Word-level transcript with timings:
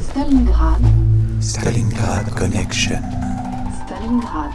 Stalingrad, 0.00 0.80
Stalingrad 1.40 2.30
Connection. 2.34 3.00
Stalingrad. 3.84 4.52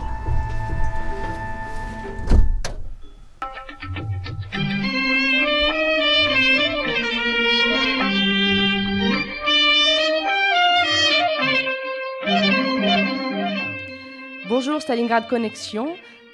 Bonjour 14.47 14.81
Stalingrad 14.81 15.27
Connexion. 15.27 15.89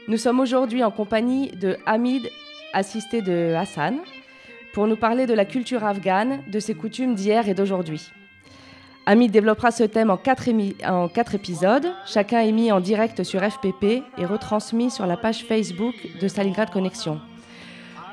Nous 0.07 0.17
sommes 0.17 0.39
aujourd'hui 0.39 0.83
en 0.83 0.91
compagnie 0.91 1.49
de 1.49 1.77
Hamid, 1.87 2.29
assisté 2.73 3.23
de 3.23 3.55
Hassan, 3.55 3.97
pour 4.73 4.85
nous 4.85 4.97
parler 4.97 5.25
de 5.25 5.33
la 5.33 5.45
culture 5.45 5.83
afghane, 5.83 6.43
de 6.47 6.59
ses 6.59 6.75
coutumes 6.75 7.15
d'hier 7.15 7.49
et 7.49 7.55
d'aujourd'hui. 7.55 8.11
Hamid 9.05 9.31
développera 9.31 9.71
ce 9.71 9.83
thème 9.83 10.11
en 10.11 10.17
quatre, 10.17 10.47
émi- 10.47 10.75
en 10.87 11.07
quatre 11.07 11.33
épisodes, 11.33 11.87
chacun 12.05 12.41
émis 12.41 12.71
en 12.71 12.79
direct 12.79 13.23
sur 13.23 13.41
FPP 13.41 14.03
et 14.17 14.25
retransmis 14.25 14.91
sur 14.91 15.07
la 15.07 15.17
page 15.17 15.45
Facebook 15.45 15.95
de 16.21 16.27
Stalingrad 16.27 16.69
Connexion. 16.69 17.19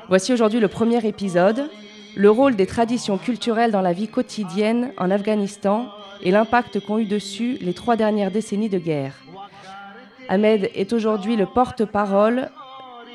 Voici 0.09 0.33
aujourd'hui 0.33 0.59
le 0.59 0.67
premier 0.67 1.05
épisode, 1.05 1.69
le 2.15 2.31
rôle 2.31 2.55
des 2.55 2.65
traditions 2.65 3.17
culturelles 3.19 3.71
dans 3.71 3.81
la 3.81 3.93
vie 3.93 4.07
quotidienne 4.07 4.91
en 4.97 5.11
Afghanistan 5.11 5.89
et 6.23 6.31
l'impact 6.31 6.79
qu'ont 6.79 6.97
eu 6.97 7.05
dessus 7.05 7.57
les 7.61 7.73
trois 7.75 7.95
dernières 7.95 8.31
décennies 8.31 8.69
de 8.69 8.79
guerre. 8.79 9.13
Ahmed 10.29 10.71
est 10.73 10.93
aujourd'hui 10.93 11.35
le 11.35 11.45
porte-parole 11.45 12.49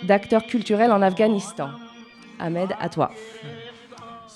d'acteurs 0.04 0.46
culturels 0.46 0.92
en 0.92 1.02
Afghanistan. 1.02 1.70
Ahmed, 2.38 2.70
à 2.80 2.88
toi. 2.88 3.10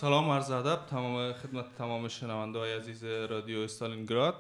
سلام 0.01 0.31
عرض 0.31 0.51
ادب. 0.51 0.79
تمام 0.91 1.33
خدمت 1.33 1.65
تمام 1.79 2.09
شنونده 2.09 2.59
های 2.59 2.73
عزیز 2.73 3.05
رادیو 3.05 3.59
استالینگراد. 3.59 4.35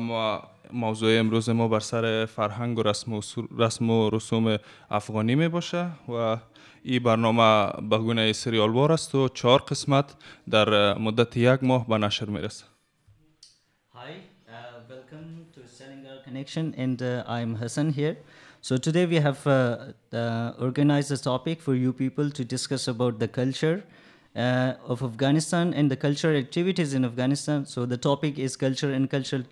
ما 0.00 0.42
موضوع 0.72 1.18
امروز 1.18 1.48
ما 1.48 1.68
بر 1.68 1.80
سر 1.80 2.26
فرهنگ 2.26 2.78
و 2.78 2.82
رسم 2.82 3.12
و, 3.12 3.20
رسم 3.58 3.90
و 3.90 4.10
رسوم 4.10 4.58
افغانی 4.90 5.34
می 5.34 5.48
باشه 5.48 5.90
و 6.08 6.36
این 6.82 7.02
برنامه 7.02 7.72
به 7.90 7.98
گونه 7.98 8.32
سریالوار 8.32 8.92
است 8.92 9.14
و 9.14 9.28
چهار 9.28 9.62
قسمت 9.62 10.14
در 10.50 10.98
مدت 10.98 11.36
یک 11.36 11.64
ماه 11.64 11.88
به 11.88 11.98
نشر 11.98 12.26
می‌رسه 12.26 12.64
Hi, 13.94 13.98
uh, 13.98 14.52
welcome 14.88 15.46
to 15.54 15.60
Stalingrad 15.74 16.24
Connection, 16.24 16.74
and 16.84 17.02
uh, 17.02 17.24
I'm 17.36 17.56
Hassan 17.56 17.90
here. 17.90 18.16
So 18.60 18.76
today 18.76 19.06
we 19.06 19.18
have 19.28 19.46
uh, 19.46 19.56
uh, 20.12 20.66
organized 20.66 21.10
a 21.10 21.20
topic 21.30 21.60
for 21.60 21.74
you 21.74 21.92
people 21.92 22.30
to 22.30 22.44
discuss 22.44 22.86
about 22.88 23.18
the 23.18 23.28
culture 23.40 23.78
uh, 24.36 24.74
of 24.86 25.02
Afghanistan 25.02 25.72
and 25.72 25.90
the 25.90 25.96
cultural 25.96 26.36
activities 26.36 26.94
in 26.94 27.04
Afghanistan. 27.04 27.64
So 27.66 27.86
the 27.86 27.96
topic 27.96 28.38
is 28.38 28.56
culture 28.56 28.92
and 28.92 29.08
cultural 29.10 29.42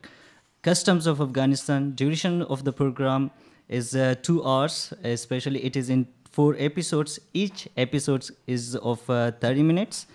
customs 0.62 1.06
of 1.06 1.20
Afghanistan. 1.20 1.92
Duration 1.92 2.42
of 2.42 2.64
the 2.64 2.72
program 2.72 3.30
is 3.68 3.96
uh, 3.96 4.14
two 4.22 4.44
hours. 4.44 4.92
Especially, 5.02 5.64
it 5.64 5.76
is 5.76 5.88
in 5.90 6.06
four 6.30 6.54
episodes. 6.58 7.18
Each 7.32 7.66
episode 7.76 8.28
is 8.46 8.76
of 8.76 9.08
uh, 9.08 9.32
30 9.40 9.62
minutes. 9.62 10.06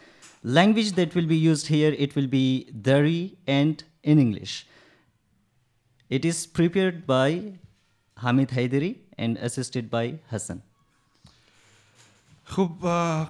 Language 0.44 0.94
that 0.94 1.16
will 1.16 1.26
be 1.26 1.36
used 1.36 1.68
here 1.68 1.94
it 1.98 2.16
will 2.16 2.28
be 2.28 2.70
Dari 2.82 3.38
and 3.48 3.84
in 4.04 4.20
English. 4.20 4.68
It 6.10 6.26
is 6.26 6.48
prepared 6.48 7.06
by 7.06 7.54
Hamid 8.18 8.50
Haidari 8.50 8.98
and 9.18 9.38
assisted 9.38 9.90
by 9.90 10.20
Hassan. 10.30 10.62
خب 12.50 12.70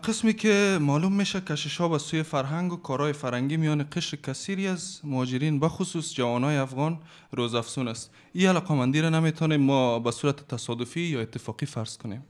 قسمی 0.03 0.33
که 0.33 0.77
معلوم 0.81 1.13
میشه 1.13 1.41
کشش 1.41 1.77
ها 1.77 1.89
به 1.89 1.97
سوی 1.97 2.23
فرهنگ 2.23 2.73
و 2.73 2.75
کارهای 2.75 3.13
فرنگی 3.13 3.57
میان 3.57 3.85
قشر 3.91 4.17
کثیری 4.17 4.67
از 4.67 4.99
مهاجرین 5.03 5.59
بخصوص 5.59 6.13
جوانای 6.13 6.57
افغان 6.57 6.99
روزافزون 7.31 7.87
است 7.87 8.11
این 8.33 8.49
علاقمندی 8.49 9.01
را 9.01 9.09
نمی‌تونیم 9.09 9.61
ما 9.61 9.99
به 9.99 10.11
صورت 10.11 10.47
تصادفی 10.47 11.01
یا 11.01 11.21
اتفاقی 11.21 11.65
فرض 11.65 11.97
کنیم 11.97 12.23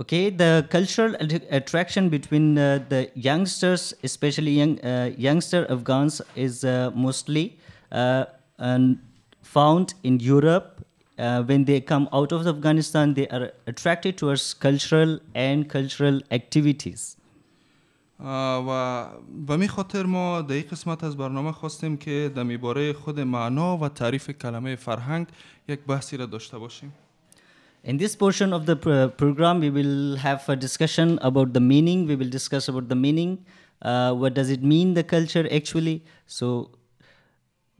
Okay, 0.00 0.30
the 0.30 0.64
cultural 0.70 1.12
att- 1.24 1.46
attraction 1.50 2.08
between 2.08 2.56
uh, 2.56 2.78
the 2.88 3.10
youngsters, 3.28 3.94
especially 4.04 4.52
young 4.60 4.78
uh, 4.78 5.10
youngster 5.26 5.66
Afghans, 5.74 6.22
is 6.36 6.62
uh, 6.64 6.90
mostly 6.94 7.44
uh, 7.90 8.24
found 9.42 9.94
in 10.04 10.20
Europe. 10.20 10.68
Uh, 11.17 11.43
when 11.43 11.63
they 11.65 11.79
come 11.79 12.09
out 12.11 12.31
of 12.31 12.47
Afghanistan, 12.47 13.13
they 13.13 13.27
are 13.27 13.51
attracted 13.67 14.17
towards 14.17 14.53
cultural 14.53 15.19
and 15.35 15.69
cultural 15.69 16.21
activities. 16.31 17.17
آه، 18.19 18.65
و 18.67 19.07
به 19.47 19.57
می 19.57 19.67
خاطر 19.67 20.03
ما 20.05 20.41
در 20.41 20.55
این 20.55 20.63
قسمت 20.71 21.03
از 21.03 21.17
برنامه 21.17 21.51
خواستیم 21.51 21.97
که 21.97 22.31
در 22.35 22.43
میباره 22.43 22.93
خود 22.93 23.19
معنا 23.19 23.77
و 23.77 23.89
تعریف 23.89 24.29
کلمه 24.29 24.75
فرهنگ 24.75 25.27
یک 25.67 25.79
بحثی 25.79 26.17
را 26.17 26.25
داشته 26.25 26.57
باشیم 26.57 26.93
In 27.85 27.97
this 27.97 28.15
portion 28.15 28.53
of 28.53 28.65
the 28.65 28.77
pr- 28.77 29.09
program, 29.21 29.59
we 29.59 29.69
will 29.69 30.15
have 30.15 30.47
a 30.47 30.55
discussion 30.55 31.19
about 31.21 31.51
the 31.53 31.59
meaning. 31.59 32.07
We 32.07 32.15
will 32.15 32.29
discuss 32.39 32.69
about 32.69 32.87
the 32.87 32.95
meaning. 32.95 33.31
Uh, 33.81 34.13
what 34.21 34.33
does 34.33 34.49
it 34.49 34.63
mean, 34.63 34.93
the 34.93 35.03
culture 35.03 35.45
actually? 35.57 35.97
So, 36.25 36.45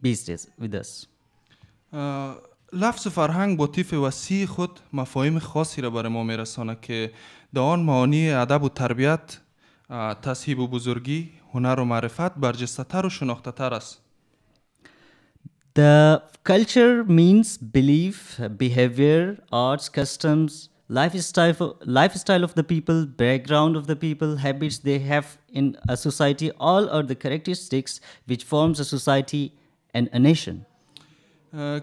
be 0.01 0.13
stays 0.13 0.47
with 0.59 0.75
us. 0.75 1.07
آه، 1.93 2.46
لفظ 2.72 3.08
فرهنگ 3.08 3.58
با 3.58 3.66
طیف 3.66 3.92
وسیع 3.92 4.46
خود 4.46 4.80
مفاهیم 4.92 5.38
خاصی 5.38 5.80
را 5.80 5.90
برای 5.90 6.12
ما 6.12 6.22
میرسانه 6.22 6.76
که 6.82 7.12
در 7.54 7.60
آن 7.60 7.80
معانی 7.80 8.30
ادب 8.30 8.62
و 8.62 8.68
تربیت 8.68 9.38
تصحیب 10.22 10.58
و 10.58 10.66
بزرگی 10.66 11.30
هنر 11.54 11.80
و 11.80 11.84
معرفت 11.84 12.34
برجسته 12.34 12.84
تر 12.84 13.06
و 13.06 13.10
شناخته 13.10 13.50
تر 13.50 13.74
است 13.74 14.02
The 15.78 16.22
culture 16.42 17.04
means 17.04 17.56
belief, 17.56 18.40
behavior, 18.58 19.36
arts, 19.52 19.88
customs, 19.88 20.68
lifestyle, 20.88 21.76
lifestyle 21.84 22.42
of 22.42 22.54
the 22.54 22.64
people, 22.64 23.06
background 23.06 23.76
of 23.76 23.86
the 23.86 23.94
people, 23.94 24.36
habits 24.36 24.78
they 24.78 24.98
have 24.98 25.38
in 25.52 25.76
a 25.88 25.96
society, 25.96 26.50
all 26.58 26.90
are 26.90 27.04
the 27.04 27.14
characteristics 27.14 28.00
which 28.26 28.42
forms 28.42 28.80
a 28.80 28.84
society 28.84 29.54
and 29.94 30.08
a 30.12 30.18
nation. 30.18 30.66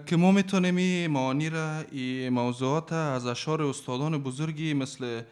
که 0.06 0.16
ما 0.16 0.32
می‌تونیم 0.32 0.76
این 0.76 1.06
معانی 1.06 1.50
را 1.50 1.80
این 1.80 2.28
موضوعات 2.28 2.92
از 2.92 3.26
اشعار 3.26 3.62
استادان 3.62 4.22
بزرگی 4.22 4.74
مثل 4.74 5.22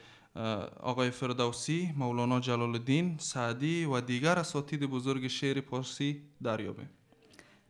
آقای 0.81 1.11
فردوسی، 1.11 1.93
مولانا 1.97 2.41
جلال 2.41 2.71
الدین، 2.75 3.17
سعدی 3.19 3.85
و 3.85 4.01
دیگر 4.01 4.39
اساتید 4.39 4.81
بزرگ 4.81 5.27
شعر 5.27 5.61
پارسی 5.61 6.23
دریابیم. 6.43 6.89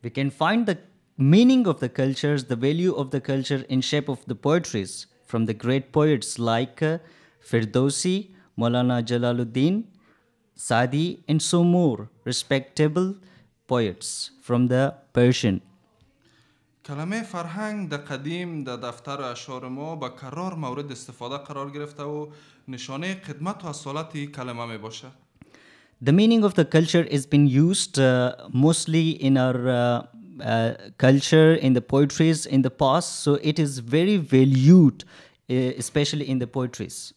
We 0.03 0.09
can 0.09 0.29
find 0.29 0.65
the 0.65 0.77
meaning 1.17 1.67
of 1.67 1.79
the 1.79 1.89
cultures, 1.89 2.43
the 2.45 2.55
value 2.55 2.93
of 2.95 3.11
the 3.11 3.21
culture 3.21 3.63
in 3.69 3.81
shape 3.81 4.09
of 4.09 4.19
the 4.25 4.35
poetries 4.35 5.05
from 5.29 5.45
the 5.45 5.53
great 5.53 5.91
poets 5.91 6.39
like 6.39 6.81
uh, 6.81 6.97
Firdausi, 7.49 8.17
Maulana 8.59 8.97
Jalaluddin, 9.09 9.83
Sadi, 10.55 11.23
and 11.27 11.41
so 11.41 11.63
more 11.63 12.09
respectable 12.23 13.15
poets 13.67 14.31
from 14.41 14.67
the 14.67 14.83
Persian. 15.13 15.61
کلمه 16.84 17.22
فرهنگ 17.22 17.88
در 17.88 17.96
قدیم 17.96 18.64
در 18.64 18.76
دفتر 18.76 19.22
اشعار 19.22 19.68
ما 19.68 19.96
به 19.96 20.08
قرار 20.08 20.54
مورد 20.54 20.92
استفاده 20.92 21.36
قرار 21.36 21.70
گرفته 21.70 22.02
و 22.02 22.26
نشانه 22.68 23.14
خدمت 23.14 23.64
و 23.64 23.66
اصالت 23.66 24.16
این 24.16 24.32
کلمه 24.32 24.66
می 24.66 24.78
باشه. 24.78 25.08
The 26.02 26.12
meaning 26.12 26.44
of 26.44 26.54
the 26.54 26.64
culture 26.64 27.02
is 27.02 27.26
been 27.26 27.46
used 27.46 27.98
uh, 27.98 28.34
mostly 28.52 29.10
in 29.10 29.36
our 29.36 29.68
uh, 29.68 30.06
uh, 30.42 30.72
culture, 30.96 31.54
in 31.54 31.74
the 31.74 31.82
poetries 31.82 32.46
in 32.46 32.62
the 32.62 32.70
past, 32.70 33.20
so 33.20 33.34
it 33.42 33.58
is 33.58 33.80
very 33.80 34.16
valued, 34.16 35.04
uh, 35.04 35.54
especially 35.82 36.26
in 36.28 36.38
the 36.38 36.46
poetries. 36.46 37.12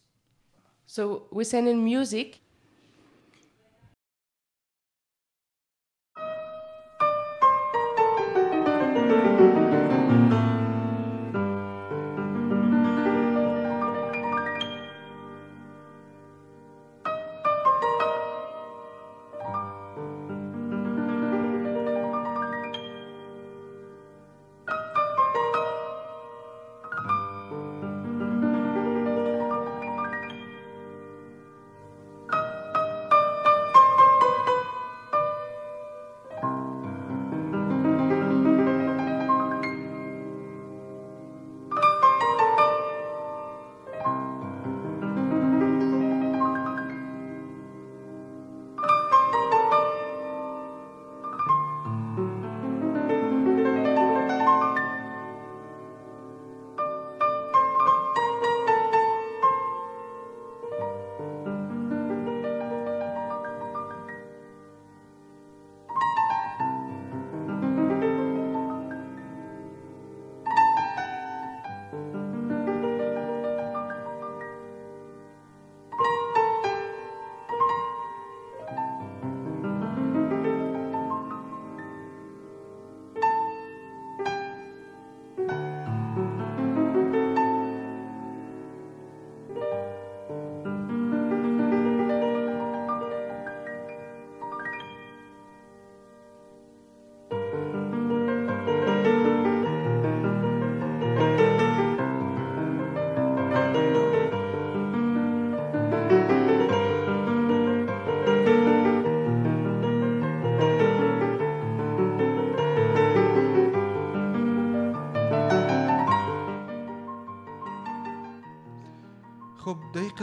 So 0.86 1.02
we 1.32 1.44
send 1.44 1.66
in 1.66 1.82
music. 1.82 2.40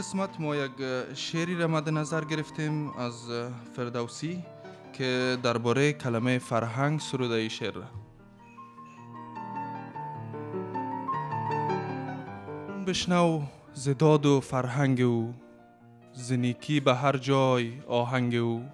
قسمت 0.07 0.39
ما 0.39 0.55
یک 0.55 0.71
شعری 1.13 1.55
را 1.55 1.67
مد 1.67 1.89
نظر 1.89 2.23
گرفتیم 2.23 2.89
از 2.89 3.29
فردوسی 3.75 4.43
که 4.93 5.37
درباره 5.43 5.93
کلمه 5.93 6.37
فرهنگ 6.37 6.99
سروده 6.99 7.33
ای 7.33 7.49
شعر 7.49 7.73
را. 7.73 7.83
بشنو 12.87 13.41
زداد 13.73 14.25
و 14.25 14.39
فرهنگ 14.39 15.01
او 15.01 15.33
زنیکی 16.13 16.79
به 16.79 16.95
هر 16.95 17.17
جای 17.17 17.73
آهنگ 17.87 18.35
او 18.35 18.65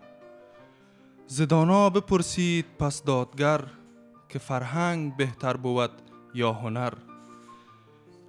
زدانا 1.27 1.89
بپرسید 1.89 2.65
پس 2.79 3.03
دادگر 3.03 3.61
که 4.29 4.39
فرهنگ 4.39 5.17
بهتر 5.17 5.57
بود 5.57 5.91
یا 6.33 6.53
هنر 6.53 6.93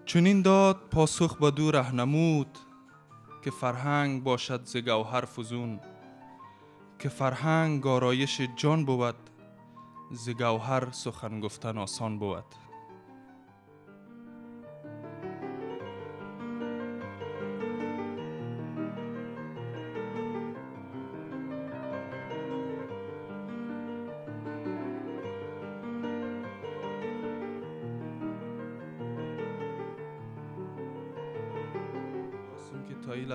چنین 0.07 0.43
داد 0.43 0.77
پاسخ 0.91 1.37
به 1.37 1.51
دو 1.51 1.71
رهنمود 1.71 2.59
که 3.45 3.51
فرهنگ 3.51 4.23
باشد 4.23 4.65
ز 4.65 4.77
گوهر 4.77 5.25
فزون 5.25 5.81
که 6.99 7.09
فرهنگ 7.09 7.87
آرایش 7.87 8.41
جان 8.57 8.85
بود 8.85 9.31
ز 10.11 10.29
گوهر 10.31 10.91
سخن 10.91 11.41
گفتن 11.41 11.79
آسان 11.79 12.19
بود. 12.19 12.45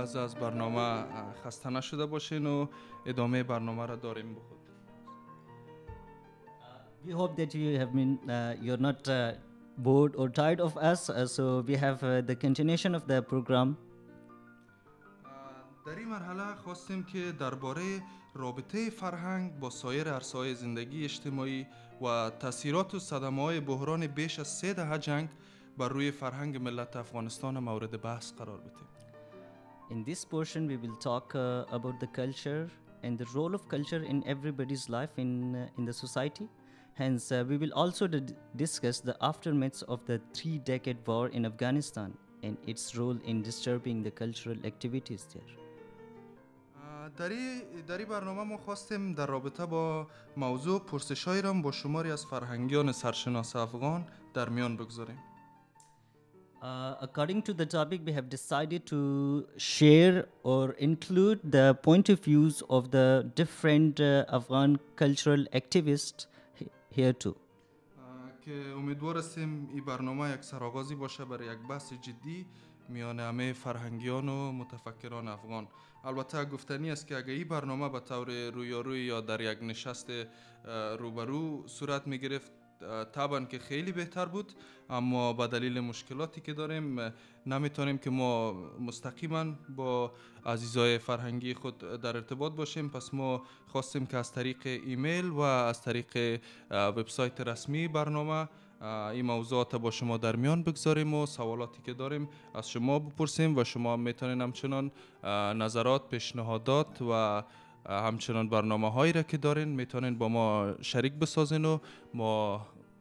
لحظه 0.10 0.20
از 0.20 0.36
برنامه 0.36 1.04
خسته 1.46 1.70
نشده 1.70 2.06
باشین 2.06 2.46
و 2.46 2.68
ادامه 3.06 3.44
برنامه 3.44 3.86
را 3.86 3.96
داریم 3.96 4.36
بخود 4.36 4.60
We 7.06 7.12
hope 7.12 7.36
that 7.38 7.54
you 7.54 7.80
have 7.82 7.94
been, 7.94 8.14
uh, 8.30 8.56
you're 8.66 8.84
not 8.90 9.08
uh, 9.08 9.34
bored 9.78 10.14
or 10.22 10.28
tired 10.30 10.60
of 10.68 10.74
us. 10.92 11.10
Uh, 11.10 11.26
so 11.36 11.44
we 11.70 11.76
have 11.86 12.00
uh, 12.04 12.22
the 12.30 12.36
continuation 12.36 12.96
of 12.96 13.04
the 13.08 13.22
program. 13.22 13.78
در 15.86 15.96
این 15.98 16.08
مرحله 16.08 16.56
خواستیم 16.56 17.04
که 17.04 17.32
درباره 17.32 18.02
رابطه 18.34 18.90
فرهنگ 18.90 19.60
با 19.60 19.70
سایر 19.70 20.10
عرصه‌های 20.10 20.56
زندگی 20.56 21.04
اجتماعی 21.04 21.68
و 22.02 22.32
تاثیرات 22.40 22.96
و 22.96 23.00
صدمه 23.00 23.42
های 23.42 23.60
بحران 23.60 24.08
بیش 24.08 24.40
از 24.40 24.48
سه 24.48 24.74
دهه 24.74 24.98
جنگ 24.98 25.30
بر 25.78 25.90
روی 25.90 26.12
فرهنگ 26.12 26.58
ملت 26.58 26.96
افغانستان 26.96 27.60
مورد 27.60 28.02
بحث 28.02 28.34
قرار 28.34 28.58
بدیم. 28.58 28.90
In 29.91 30.05
this 30.05 30.25
portion, 30.25 30.67
we 30.67 30.77
will 30.77 30.97
talk 30.97 31.35
uh, 31.35 31.65
about 31.79 32.01
the 32.01 32.07
culture 32.07 32.71
and 33.03 33.19
the 33.19 33.27
role 33.35 33.55
of 33.55 33.69
culture 33.69 34.03
in 34.03 34.27
everybody's 34.27 34.89
life 34.89 35.15
in 35.25 35.55
uh, 35.55 35.79
in 35.79 35.85
the 35.85 35.93
society. 35.93 36.47
Hence, 36.95 37.25
uh, 37.33 37.45
we 37.51 37.57
will 37.63 37.75
also 37.83 38.07
d- 38.07 38.35
discuss 38.57 39.01
the 39.01 39.17
aftermaths 39.31 39.83
of 39.83 39.99
the 40.07 40.21
three-decade 40.37 41.01
war 41.07 41.29
in 41.29 41.45
Afghanistan 41.45 42.11
and 42.43 42.57
its 42.67 42.97
role 42.99 43.19
in 43.31 43.43
disturbing 43.43 44.03
the 44.03 44.13
cultural 44.23 44.59
activities 44.71 45.23
there. 45.33 45.51
اه، 46.77 47.09
در 47.09 47.29
این 47.29 47.63
در 47.87 47.99
این 47.99 48.09
برنامه 48.09 48.43
ما 48.43 48.57
خواستیم 48.57 49.13
در 49.15 49.27
رابطه 49.27 49.67
با 49.67 50.07
موضوع 50.37 50.81
پرسش‌هایی 50.81 51.43
را 51.43 51.53
با 51.53 51.73
شماری 51.73 52.11
از 52.11 52.27
فرهنگیان 52.27 52.93
سرشناس 52.93 53.57
افغان 53.57 54.07
در 54.35 54.49
میان 54.49 54.77
بگذاریم. 54.77 55.19
Uh, 56.63 56.95
according 57.07 57.43
to 57.43 57.53
the 57.53 57.67
topic, 57.67 58.01
we 58.07 58.13
have 58.13 58.29
decided 58.31 58.87
to 58.87 59.47
share 59.59 60.27
or 60.45 60.71
include 60.79 61.39
the 61.57 61.75
point 61.83 62.09
of 62.09 62.21
views 62.21 62.63
of 62.71 62.91
the 62.91 63.31
different 63.35 64.01
uh, 64.01 64.25
Afghan 64.39 64.79
cultural 64.97 65.43
activists 65.61 66.27
he- 66.59 66.71
here 66.91 67.13
too. 67.13 67.37
که 68.45 68.73
امیدوار 68.77 69.19
هستیم 69.19 69.69
این 69.75 69.85
برنامه 69.85 70.31
یک 70.35 70.43
سرآغازی 70.45 70.95
باشه 70.95 71.25
برای 71.25 71.47
یک 71.47 71.59
بحث 71.69 71.93
جدی 71.93 72.47
میان 72.89 73.21
همه 73.21 73.53
فرهنگیان 73.53 74.29
و 74.29 74.53
متفکران 74.53 75.29
افغان 75.29 75.69
البته 76.05 76.45
گفتنی 76.45 76.91
است 76.91 77.07
که 77.07 77.17
اگر 77.17 77.29
این 77.31 77.49
برنامه 77.49 77.89
به 77.89 78.01
طور 78.01 78.51
رویاروی 78.51 79.01
یا 79.01 79.21
در 79.21 79.41
یک 79.41 79.59
نشست 79.63 80.11
اه، 80.11 80.97
روبرو 80.97 81.63
صورت 81.67 82.07
می 82.07 82.19
گرفت 82.19 82.53
طبعا 83.14 83.46
که 83.46 83.60
خیلی 83.60 83.92
بهتر 83.92 84.26
بود 84.26 84.54
اما 84.90 85.34
به 85.34 85.48
دلیل 85.48 85.80
مشکلاتی 85.80 86.42
که 86.42 86.54
داریم 86.54 87.14
نمی‌تونیم 87.46 87.98
که 87.98 88.10
ما 88.10 88.54
مستقیما 88.80 89.46
با 89.76 90.12
عزیزای 90.46 90.98
فرهنگی 90.98 91.54
خود 91.54 91.78
در 91.78 92.18
ارتباط 92.18 92.54
باشیم. 92.54 92.90
پس 92.90 93.14
ما 93.14 93.44
خواستیم 93.68 94.06
که 94.06 94.18
از 94.18 94.32
طریق 94.32 94.58
ایمیل 94.66 95.30
و 95.30 95.40
از 95.40 95.82
طریق 95.82 96.42
وبسایت 96.72 97.42
رسمی 97.42 97.88
برنامه 97.88 98.50
این 99.12 99.26
موضوعات 99.26 99.76
با 99.76 99.92
شما 99.92 100.18
در 100.18 100.36
میان 100.36 100.64
بگذاریم 100.64 101.14
و 101.14 101.26
سوالاتی 101.26 101.82
که 101.82 101.94
داریم 101.94 102.30
از 102.54 102.70
شما 102.70 103.00
بپرسیم 103.00 103.58
و 103.58 103.64
شما 103.64 103.98
می‌تونین 103.98 104.42
همچنان 104.42 104.92
نظرات 105.56 106.10
پیشنهادات 106.10 107.02
و 107.02 107.44
همچنان 107.89 108.49
برنامه 108.49 108.91
هایی 108.91 109.13
را 109.13 109.23
که 109.23 109.37
دارین 109.37 109.69
میتونین 109.69 110.19
با 110.19 110.29
ما 110.29 110.75
شریک 110.83 111.13
بسازین 111.13 111.65
و 111.65 111.79
ما 112.15 112.55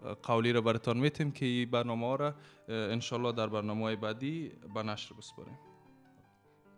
اه، 0.05 0.13
قولی 0.23 0.53
را 0.53 0.61
براتان 0.61 0.97
میتیم 0.97 1.31
که 1.31 1.45
این 1.45 1.71
برنامه 1.71 2.05
ها 2.05 2.15
را 2.15 2.27
اه، 2.27 2.35
انشالله 2.69 3.31
در 3.31 3.47
برنامه 3.47 3.81
های 3.81 3.95
بعدی 3.95 4.51
به 4.73 4.83
نشر 4.83 5.15
بسپاریم 5.15 5.57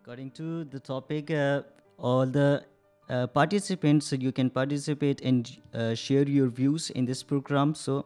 According 0.02 0.30
to 0.30 0.64
the 0.74 0.78
topic, 0.78 1.30
uh, 1.32 1.62
all 1.98 2.26
the 2.26 2.62
uh, 3.10 3.26
participants, 3.26 4.12
you 4.12 4.30
can 4.30 4.50
participate 4.50 5.20
and 5.20 5.50
uh, 5.74 5.94
share 5.94 6.28
your 6.28 6.48
views 6.48 6.90
in 6.90 7.06
this 7.06 7.24
program. 7.24 7.74
So, 7.74 8.04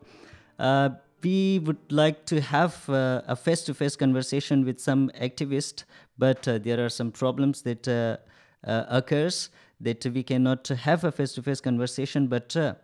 uh, 0.58 0.88
we 1.22 1.58
would 1.58 1.84
like 1.90 2.24
to 2.26 2.40
have 2.40 2.88
uh, 2.88 3.20
a 3.26 3.36
face 3.36 3.62
to 3.64 3.74
face 3.74 3.96
conversation 3.96 4.64
with 4.64 4.80
some 4.80 5.10
activists, 5.20 5.84
but 6.16 6.48
uh, 6.48 6.56
there 6.56 6.82
are 6.84 6.88
some 6.88 7.10
problems 7.10 7.60
that 7.62 7.86
uh, 7.86 8.16
uh, 8.66 8.84
occurs 8.88 9.50
that 9.79 10.05
we 10.05 10.23
cannot 10.23 10.67
have 10.67 11.03
a 11.03 11.11
face 11.11 11.33
to 11.33 11.41
face 11.43 11.61
conversation. 11.61 12.27
But 12.27 12.55
uh, 12.55 12.75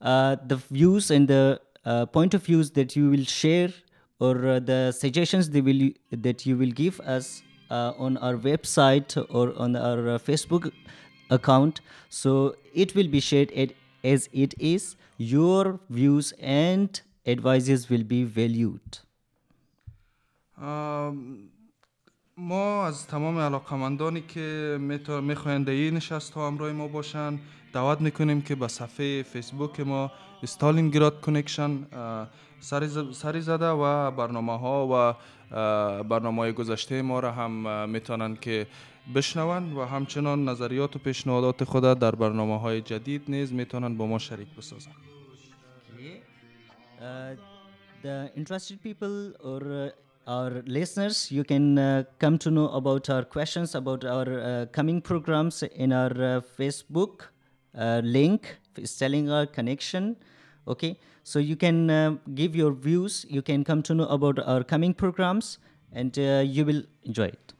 uh, 0.00 0.36
the 0.46 0.56
views 0.56 1.10
and 1.10 1.28
the 1.28 1.60
uh, 1.84 2.06
point 2.06 2.34
of 2.34 2.44
views 2.44 2.70
that 2.72 2.96
you 2.96 3.10
will 3.10 3.24
share 3.24 3.70
or 4.20 4.60
the 4.60 4.92
suggestions 4.92 5.50
they 5.50 5.60
will 5.60 5.90
that 6.10 6.46
you 6.46 6.56
will 6.56 6.70
give 6.70 7.00
us 7.00 7.42
on 7.70 8.16
our 8.18 8.36
website 8.36 9.16
or 9.30 9.52
on 9.58 9.74
our 9.74 10.18
Facebook 10.18 10.70
account 11.30 11.80
so 12.08 12.54
it 12.74 12.94
will 12.94 13.08
be 13.08 13.20
shared 13.20 13.50
at, 13.52 13.72
as 14.04 14.28
it 14.32 14.54
is 14.58 14.96
your 15.16 15.80
views 15.88 16.32
and 16.38 17.00
advices 17.26 17.88
will 17.88 18.04
be 18.04 18.24
valued 18.24 18.98
ام، 20.58 21.48
ما 22.36 22.86
از 22.86 23.06
تمام 23.06 23.38
علاقمندانی 23.38 24.20
که 24.20 24.76
می‌خواین 25.22 25.62
در 25.62 25.72
این 25.72 25.94
نشست 25.94 26.32
ها 26.32 26.46
همراه 26.46 26.72
ما 26.72 26.88
باشن 26.88 27.38
دعوت 27.72 28.00
می‌کنیم 28.00 28.42
که 28.42 28.54
به 28.54 28.68
صفحه 28.68 29.22
فیسبوک 29.22 29.80
ما 29.80 30.12
استالینگراد 30.42 31.20
کنکشن 31.20 31.86
سری, 33.12 33.40
زده 33.40 33.68
و 33.68 34.10
برنامه 34.10 34.58
ها 34.58 34.88
و 34.92 35.14
برنامه 36.02 36.42
های 36.42 36.52
گذشته 36.52 37.02
ما 37.02 37.20
را 37.20 37.32
هم 37.32 37.88
می‌تونن 37.88 38.36
که 38.36 38.66
بشنون 39.14 39.72
و 39.72 39.84
همچنان 39.84 40.48
نظریات 40.48 40.96
و 40.96 40.98
پیشنهادات 40.98 41.64
خود 41.64 41.82
در 41.82 42.14
برنامه 42.14 42.60
های 42.60 42.80
جدید 42.80 43.22
نیز 43.28 43.52
می‌تونن 43.52 43.96
با 43.96 44.06
ما 44.06 44.18
شریک 44.18 44.48
بسازن. 44.58 44.90
Uh, 47.00 47.34
the 48.04 48.30
interested 48.40 48.78
people 48.86 49.16
or 49.50 49.62
uh, 49.62 50.11
our 50.26 50.62
listeners, 50.66 51.30
you 51.30 51.44
can 51.44 51.78
uh, 51.78 52.04
come 52.18 52.38
to 52.38 52.50
know 52.50 52.68
about 52.68 53.10
our 53.10 53.24
questions 53.24 53.74
about 53.74 54.04
our 54.04 54.40
uh, 54.40 54.66
coming 54.66 55.00
programs 55.00 55.62
in 55.62 55.92
our 55.92 56.10
uh, 56.10 56.40
Facebook 56.40 57.22
uh, 57.76 58.00
link, 58.04 58.58
Stalingrad 58.76 59.52
Connection. 59.52 60.16
Okay, 60.68 60.98
so 61.24 61.38
you 61.38 61.56
can 61.56 61.90
uh, 61.90 62.16
give 62.34 62.54
your 62.54 62.72
views. 62.72 63.26
You 63.28 63.42
can 63.42 63.64
come 63.64 63.82
to 63.82 63.94
know 63.94 64.06
about 64.06 64.38
our 64.38 64.62
coming 64.62 64.94
programs, 64.94 65.58
and 65.92 66.16
uh, 66.18 66.42
you 66.44 66.64
will 66.64 66.82
enjoy 67.04 67.26
it. 67.26 67.52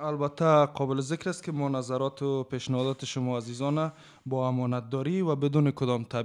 البته 0.00 0.66
قابل 0.66 1.00
ذکر 1.00 1.30
است 1.30 1.42
که 1.42 1.52
ما 1.52 1.68
نظرات 1.68 2.22
و 2.22 2.44
پیشنهادات 2.44 3.04
شما 3.04 3.36
عزیزان 3.36 3.92
با 4.26 4.48
امانتداری 4.48 5.20
و 5.20 5.36
بدون 5.36 5.70
کدام 5.70 6.06
اه، 6.14 6.22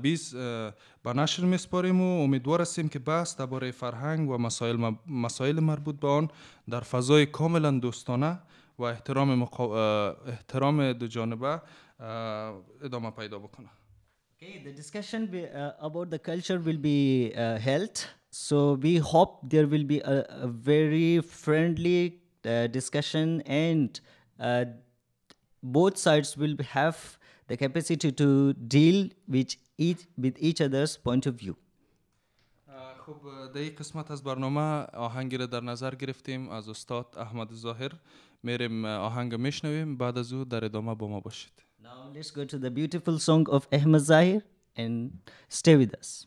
به 1.04 1.14
نشر 1.16 1.44
میسپاریم 1.44 2.02
و 2.02 2.24
امیدوار 2.24 2.62
هستیم 2.62 2.90
که 2.90 3.00
بحث 3.00 3.38
درباره 3.38 3.72
فرهنگ 3.72 4.30
و 4.30 4.38
مسائل, 4.38 4.92
مسائل 5.08 5.60
مربوط 5.60 6.00
به 6.00 6.08
آن 6.08 6.30
در 6.70 6.80
فضای 6.80 7.26
کاملا 7.26 7.72
دوستانه 7.72 8.40
و 8.80 8.84
احترام, 8.84 9.36
مقا... 9.36 10.12
احترام 10.12 10.94
دو 10.94 11.08
جانبه 11.08 11.62
ادامه 12.82 13.12
پیدا 13.12 13.40
بکنه 13.40 13.70
Okay, 14.44 14.64
the 14.66 14.72
discussion 14.72 15.28
be, 15.28 15.46
uh, 15.46 15.88
about 15.88 16.10
the 16.10 16.18
culture 16.18 16.58
will 16.58 16.82
be 16.92 17.32
uh, 17.36 17.60
held. 17.60 18.08
So 18.32 18.74
we 18.74 18.98
hope 18.98 19.48
there 19.48 19.68
will 19.68 19.84
be 19.84 20.00
a, 20.00 20.26
a 20.46 20.48
very 20.48 21.20
friendly 21.20 22.21
discussion, 22.73 23.43
and 23.47 24.01
uh, 24.41 24.65
both 25.63 25.97
sides 25.99 26.37
will 26.37 26.57
have 26.77 27.19
the 27.49 27.57
capacity 27.57 28.13
to 28.13 28.53
deal 28.53 29.09
with 29.29 29.57
each 29.79 30.03
with 30.19 30.37
each 30.39 30.61
other's 30.61 30.97
point 30.97 31.27
of 31.27 31.35
view. 31.35 31.55
اه، 32.69 32.95
خب 33.07 33.27
اه، 33.27 33.53
در 33.53 33.61
این 33.61 33.75
قسمت 33.75 34.11
از 34.11 34.23
برنامه 34.23 34.61
آهنگی 34.95 35.37
را 35.37 35.47
در 35.47 35.61
نظر 35.61 35.95
گرفتیم 35.95 36.49
از 36.49 36.69
استاد 36.69 37.07
احمد 37.17 37.53
ظاهر 37.53 37.93
میریم 38.43 38.85
اه، 38.85 38.93
آهنگ 38.93 39.35
میشنویم 39.35 39.97
بعد 39.97 40.19
از 40.19 40.33
او 40.33 40.45
در 40.45 40.65
ادامه 40.65 40.95
با 40.95 41.09
ما 41.09 41.21
باشید 41.21 41.53
Now 41.83 42.17
let's 42.17 42.31
go 42.31 42.45
to 42.45 42.59
the 42.59 42.71
beautiful 42.71 43.19
song 43.19 43.47
of 43.49 43.69
Ahmed 43.73 44.03
Zahir 44.11 44.43
and 44.77 44.95
stay 45.49 45.77
with 45.77 45.95
us. 46.01 46.27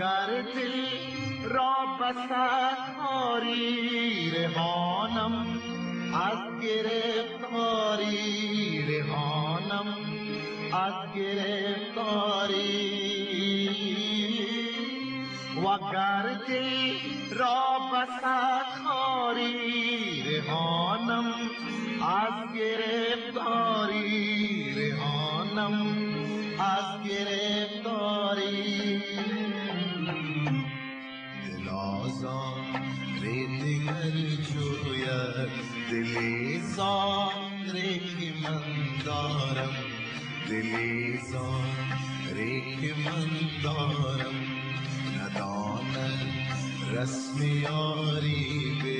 وگر 0.00 0.30
دل 0.54 0.76
را 1.44 1.74
بسخاری 2.00 3.60
رهانم 4.30 5.34
از 6.14 6.38
گرفتاری 6.62 8.22
رهانم 8.98 9.88
از 10.72 10.94
گرفتاری 11.16 12.76
وگر 15.56 16.24
دل 16.48 16.98
را 17.30 17.78
بسد 17.92 18.68
خاری 18.84 20.22
رهانم 20.30 21.26
از 22.02 22.36
گرفتاری 22.54 24.14
رهانم 24.74 25.99
അർജുയ 33.91 35.05
ദിലേ 35.89 36.29
സാന്ദ്രേക്ക് 36.75 38.29
Mandaram 38.43 39.73
ദിലേ 40.49 40.89
സാന്ദ്രേക്ക് 41.31 42.91
Mandaram 43.05 44.37
നദാന 45.15 45.95
രശ്മിയാരി 46.93 48.39
way 48.83 48.99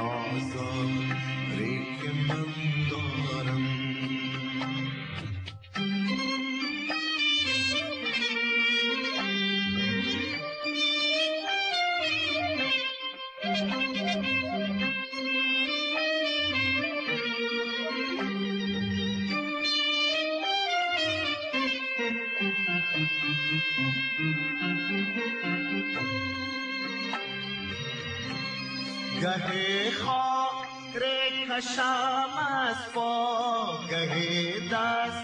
lost. 0.00 1.07
गहे 32.96 34.60
दास 34.70 35.16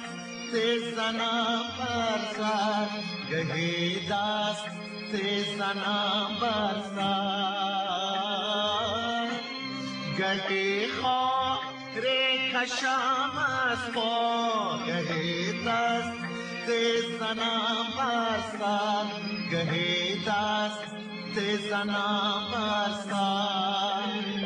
से 0.51 0.65
सना 0.91 1.33
बरसात 1.79 2.91
गहे 3.31 3.71
दास 4.09 4.65
से 5.13 5.25
सना 5.57 5.97
बरसात 6.41 6.93
गहे 10.21 10.67
खौ 11.01 11.21
रे 12.05 12.21
खशामस 12.53 13.89
को 13.97 14.11
गहे 14.87 15.33
दास 15.65 16.07
से 16.67 16.81
सना 17.19 17.53
बरसात 17.97 19.21
गहे 19.53 19.93
दास 20.29 20.79
से 21.35 21.57
सना 21.69 22.07
बरसात 22.53 24.44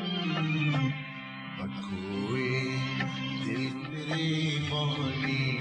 دل 4.07 4.15
گریبانی 4.15 5.59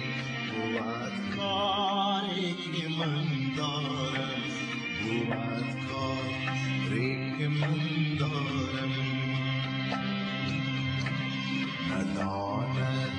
بود 0.52 1.36
کاری 1.36 2.54
که 2.54 2.88
من 2.98 3.24
دارم 3.56 4.42
بود 5.02 5.66
کاری 5.88 7.38
که 7.38 7.48
من 7.48 8.16
دارم 8.18 8.92
نداند 11.90 13.12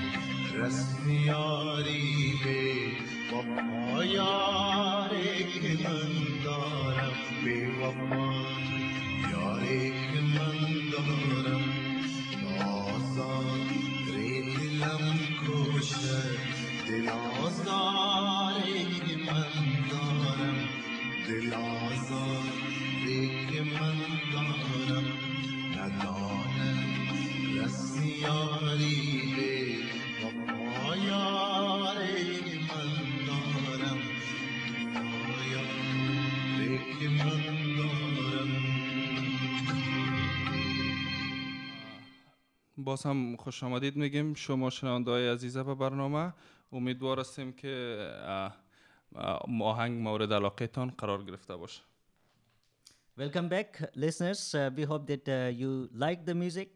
رسم 0.53 1.09
یاری 1.09 2.33
به 2.43 3.35
وفا 3.35 4.05
یاری 4.05 5.43
که 5.53 5.89
من 5.89 6.43
دارم 6.43 7.13
به 7.45 7.67
وفا 7.67 8.26
باز 42.88 43.06
هم 43.06 43.36
خوش 43.36 43.62
آمدید 43.62 43.96
میگیم 43.96 44.34
شما 44.34 44.70
شنونده 44.70 45.10
های 45.10 45.28
عزیزه 45.28 45.62
به 45.62 45.74
برنامه. 45.74 46.32
امیدوار 46.72 47.20
هستیم 47.20 47.52
که 47.52 47.98
آهنگ 49.60 50.00
مورد 50.00 50.32
علاقه 50.32 50.66
تان 50.66 50.90
قرار 50.90 51.24
گرفته 51.24 51.56
باشه 51.56 51.82
Welcome 53.18 53.48
back, 53.48 53.70
listeners. 53.96 54.54
Uh, 54.54 54.70
we 54.76 54.84
hope 54.84 55.04
that 55.08 55.28
uh, 55.28 55.50
you 55.60 55.88
like 55.92 56.24
the 56.24 56.34
music. 56.34 56.70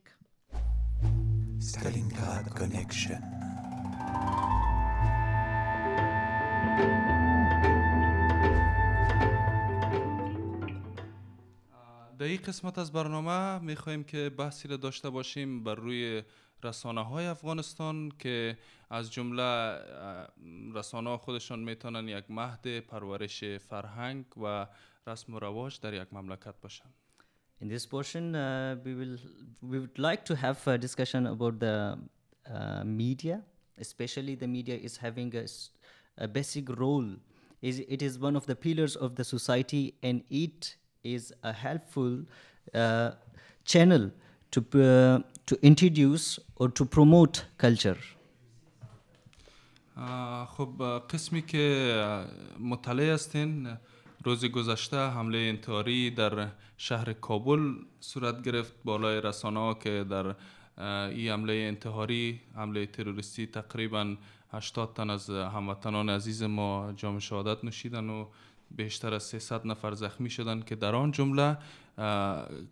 Stalingrad 1.71 2.47
Connection. 2.59 3.23
در 12.19 12.29
این 12.29 12.37
قسمت 12.37 12.79
از 12.79 12.93
برنامه 12.93 13.59
می‌خواهیم 13.59 14.05
که 14.05 14.31
بحثی 14.31 14.69
را 14.69 14.77
داشته 14.77 15.11
باشیم 15.11 15.65
بر 15.65 15.75
روی 15.75 16.23
رسانه 16.64 17.02
های 17.04 17.26
افغانستان 17.26 18.12
که 18.20 18.58
از 18.90 19.12
جمله 19.12 19.42
اه، 19.44 20.28
رسانه 20.74 21.10
ها 21.10 21.18
خودشان 21.18 21.60
میتونن 21.60 22.08
یک 22.08 22.32
مهد 22.32 22.80
پرورش 22.80 23.44
فرهنگ 23.44 24.26
و 24.38 24.68
رسم 25.08 25.34
و 25.34 25.40
رواج 25.40 25.80
در 25.80 25.94
یک 25.94 26.08
مملکت 26.14 26.56
باشن 26.62 26.90
In 27.60 27.68
this 27.70 27.86
portion, 27.88 28.36
uh, 28.36 28.76
we 28.86 28.94
will 29.00 29.16
we 29.72 29.78
would 29.84 29.98
like 30.08 30.24
to 30.26 30.36
have 30.46 30.60
a 30.68 30.78
discussion 30.78 31.26
about 31.36 31.56
the 31.60 31.76
uh, 31.98 32.84
media, 33.02 33.38
especially 33.86 34.36
the 34.36 34.48
media 34.58 34.76
is 34.88 34.98
having 34.98 35.30
a, 35.36 35.44
s- 35.54 35.72
a 36.26 36.28
basic 36.28 36.66
role. 36.84 37.10
Is 37.70 37.76
it 37.96 38.02
is 38.08 38.14
one 38.28 38.36
of 38.36 38.46
the 38.52 38.56
pillars 38.66 38.96
of 39.06 39.10
the 39.20 39.24
society, 39.36 39.84
and 40.08 40.18
it 40.46 40.76
is 41.16 41.24
a 41.52 41.54
helpful 41.66 42.14
uh, 42.76 43.10
channel 43.72 44.04
to 44.54 44.60
uh, 44.62 45.20
to 45.47 45.57
introduce 45.63 46.39
or 46.57 46.69
to 46.69 46.85
promote 46.85 47.45
culture. 47.59 47.99
خب 50.57 51.03
قسمی 51.11 51.43
که 51.43 52.07
مطلع 52.61 53.15
هستین 53.15 53.77
روز 54.25 54.45
گذشته 54.45 54.97
حمله 54.97 55.39
انتحاری 55.39 56.11
در 56.11 56.49
شهر 56.77 57.13
کابل 57.13 57.75
صورت 58.01 58.43
گرفت 58.43 58.73
بالای 58.85 59.21
رسانه 59.21 59.75
که 59.75 60.05
در 60.11 60.35
این 60.79 61.31
حمله 61.33 61.53
انتحاری 61.53 62.41
حمله 62.57 62.87
تروریستی 62.87 63.47
تقریبا 63.47 64.17
80 64.53 64.95
تن 64.95 65.11
از 65.11 65.31
هموطنان 65.31 66.11
عزیز 66.11 66.43
ما 66.43 66.93
جام 66.97 67.19
شهادت 67.19 67.65
نوشیدن 67.65 68.11
و 68.11 68.27
بیشتر 68.71 69.15
از 69.15 69.23
300 69.23 69.67
نفر 69.67 69.95
زخمی 69.95 70.31
شدن 70.31 70.61
که 70.61 70.75
در 70.75 70.95
آن 70.95 71.11
جمله 71.11 71.57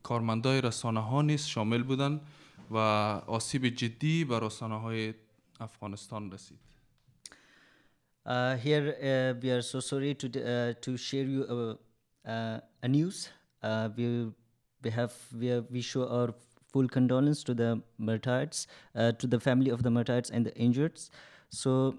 کارمندای 0.03 0.61
رسانه 0.61 1.01
ها 1.01 1.23
نیز 1.23 1.47
شامل 1.47 1.83
بودند 1.83 2.21
و 2.72 2.78
آسیب 3.28 3.66
جدی 3.66 4.26
به 4.26 4.40
رسانه 4.40 4.80
های 4.80 5.14
افغانستان 5.60 6.32
رسید 6.32 6.60
Uh, 8.28 8.56
here 8.58 8.96
uh, 9.02 9.40
we 9.42 9.52
are 9.52 9.62
so 9.62 9.80
sorry 9.80 10.16
to 10.16 10.28
d- 10.28 10.42
uh, 10.42 10.74
to 10.82 10.98
share 10.98 11.26
you 11.26 11.42
uh, 11.56 11.76
uh, 12.28 12.60
a 12.82 12.88
news. 12.88 13.30
Uh, 13.62 13.88
we 13.98 14.06
we 14.84 14.90
have 14.90 15.14
we 15.40 15.48
have, 15.54 15.66
we 15.76 15.82
show 15.82 16.08
our 16.08 16.34
full 16.72 16.88
condolence 16.88 17.44
to 17.44 17.54
the 17.54 17.70
martyrs, 18.00 18.66
uh, 18.96 19.12
to 19.12 19.28
the 19.28 19.40
family 19.40 19.70
of 19.70 19.84
the 19.84 19.92
martyrs 19.92 20.32
and 20.32 20.46
the 20.46 20.56
injured. 20.58 21.00
So. 21.50 21.96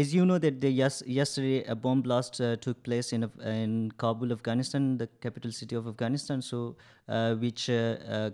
As 0.00 0.14
you 0.14 0.24
know 0.26 0.36
that 0.38 0.60
the 0.60 0.70
yes, 0.70 1.02
yesterday 1.06 1.64
a 1.64 1.74
bomb 1.74 2.02
blast 2.02 2.40
uh, 2.42 2.56
took 2.56 2.82
place 2.82 3.14
in 3.14 3.22
Af- 3.22 3.40
in 3.40 3.90
Kabul, 3.96 4.32
Afghanistan, 4.32 4.98
the 4.98 5.06
capital 5.22 5.50
city 5.50 5.74
of 5.76 5.86
Afghanistan. 5.86 6.42
So, 6.42 6.76
uh, 7.08 7.34
which 7.36 7.70
uh, 7.70 7.96
uh, 8.16 8.30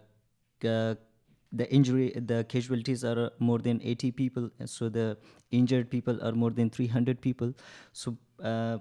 g- 0.60 0.96
the 1.51 1.71
injury 1.73 2.11
the 2.15 2.43
casualties 2.47 3.03
are 3.03 3.31
more 3.39 3.59
than 3.59 3.81
80 3.83 4.11
people 4.11 4.49
so 4.65 4.87
the 4.87 5.17
injured 5.51 5.89
people 5.89 6.23
are 6.23 6.31
more 6.31 6.51
than 6.51 6.69
300 6.69 7.21
people. 7.21 7.53
So 7.93 8.17
uh, 8.43 8.79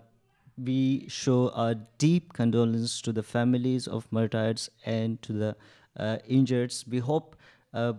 we 0.57 1.07
show 1.09 1.51
our 1.51 1.75
deep 1.99 2.33
condolence 2.33 3.01
to 3.03 3.13
the 3.13 3.23
families 3.23 3.87
of 3.87 4.11
martyrs 4.11 4.71
and 4.85 5.21
to 5.23 5.33
the 5.33 5.57
uh, 5.97 6.19
injured. 6.27 6.75
We 6.89 6.99
hope 6.99 7.37
uh, 7.73 7.95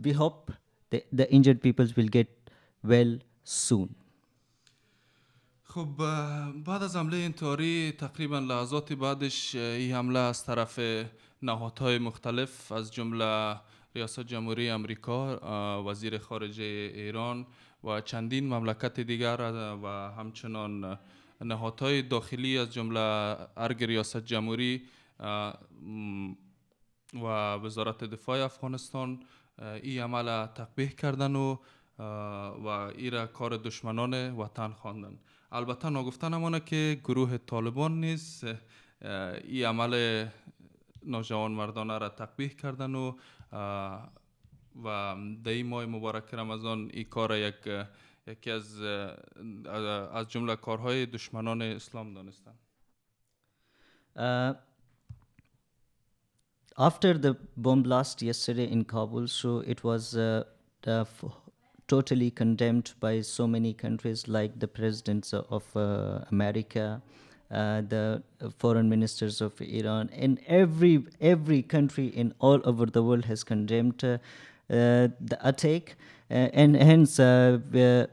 we 0.00 0.12
hope 0.12 0.52
the, 0.90 1.02
the 1.12 1.30
injured 1.32 1.62
people 1.62 1.86
will 1.96 2.08
get 2.08 2.28
well 2.82 3.18
soon 3.44 3.94
خب 5.76 5.88
بعد 6.64 6.82
از 6.82 6.96
حمله 6.96 7.16
انتحاری 7.16 7.92
تقریبا 7.98 8.38
لحظات 8.38 8.92
بعدش 8.92 9.54
این 9.54 9.92
حمله 9.92 10.18
از 10.18 10.44
طرف 10.44 10.80
نهادهای 11.42 11.98
مختلف 11.98 12.72
از 12.72 12.92
جمله 12.92 13.56
ریاست 13.94 14.20
جمهوری 14.20 14.70
امریکا 14.70 15.82
وزیر 15.84 16.18
خارجه 16.18 16.64
ایران 16.94 17.46
و 17.84 18.00
چندین 18.00 18.48
مملکت 18.48 19.00
دیگر 19.00 19.52
و 19.82 19.86
همچنان 20.18 20.98
نهادهای 21.40 22.02
داخلی 22.02 22.58
از 22.58 22.72
جمله 22.72 23.00
ارگ 23.56 23.84
ریاست 23.84 24.24
جمهوری 24.24 24.82
و 27.14 27.54
وزارت 27.54 28.04
دفاع 28.04 28.44
افغانستان 28.44 29.22
این 29.82 30.00
عمل 30.00 30.46
تقبیح 30.46 30.88
کردن 30.88 31.36
و 31.36 31.56
و 32.64 32.66
ای 32.68 33.10
را 33.10 33.26
کار 33.26 33.56
دشمنان 33.56 34.30
وطن 34.36 34.72
خواندن. 34.72 35.18
البته 35.56 35.88
ناگفته 35.88 36.28
نمانه 36.28 36.60
که 36.60 37.00
گروه 37.04 37.38
طالبان 37.38 38.00
نیز 38.00 38.44
این 39.44 39.64
عمل 39.66 40.26
نوجوان 41.04 41.52
مردانه 41.52 41.98
را 41.98 42.08
تقبیح 42.08 42.48
کردن 42.48 42.94
و 42.94 43.12
و 44.84 45.16
در 45.44 45.62
ماه 45.62 45.86
مبارک 45.86 46.34
رمضان 46.34 46.90
این 46.92 47.04
کار 47.04 47.36
یک 47.36 47.54
یکی 48.26 48.50
از 48.50 48.80
از 50.14 50.28
جمله 50.28 50.56
کارهای 50.56 51.06
دشمنان 51.06 51.62
اسلام 51.62 52.14
دانستن. 52.14 52.54
Uh, 54.16 54.54
after 56.78 57.18
the 57.18 57.36
bomb 57.56 57.82
blast 57.82 58.22
yesterday 58.22 58.66
in 58.70 58.84
Kabul, 58.84 59.28
so 59.28 59.60
it 59.60 59.84
was 59.84 60.16
uh, 60.16 60.44
f- 60.86 61.45
totally 61.88 62.30
condemned 62.30 62.92
by 63.00 63.20
so 63.20 63.46
many 63.46 63.72
countries, 63.72 64.26
like 64.28 64.58
the 64.58 64.68
presidents 64.68 65.32
of 65.32 65.64
uh, 65.76 66.24
America, 66.30 67.02
uh, 67.50 67.80
the 67.80 68.22
foreign 68.58 68.88
ministers 68.88 69.40
of 69.40 69.60
Iran, 69.60 70.10
and 70.12 70.40
every 70.46 71.04
every 71.20 71.62
country 71.62 72.06
in 72.08 72.34
all 72.40 72.60
over 72.64 72.86
the 72.86 73.02
world 73.02 73.24
has 73.26 73.44
condemned 73.44 74.02
uh, 74.04 74.18
the 74.68 75.38
attack, 75.42 75.96
uh, 76.30 76.34
and 76.52 76.76
hence 76.76 77.20
uh, 77.20 77.58
the 77.70 78.10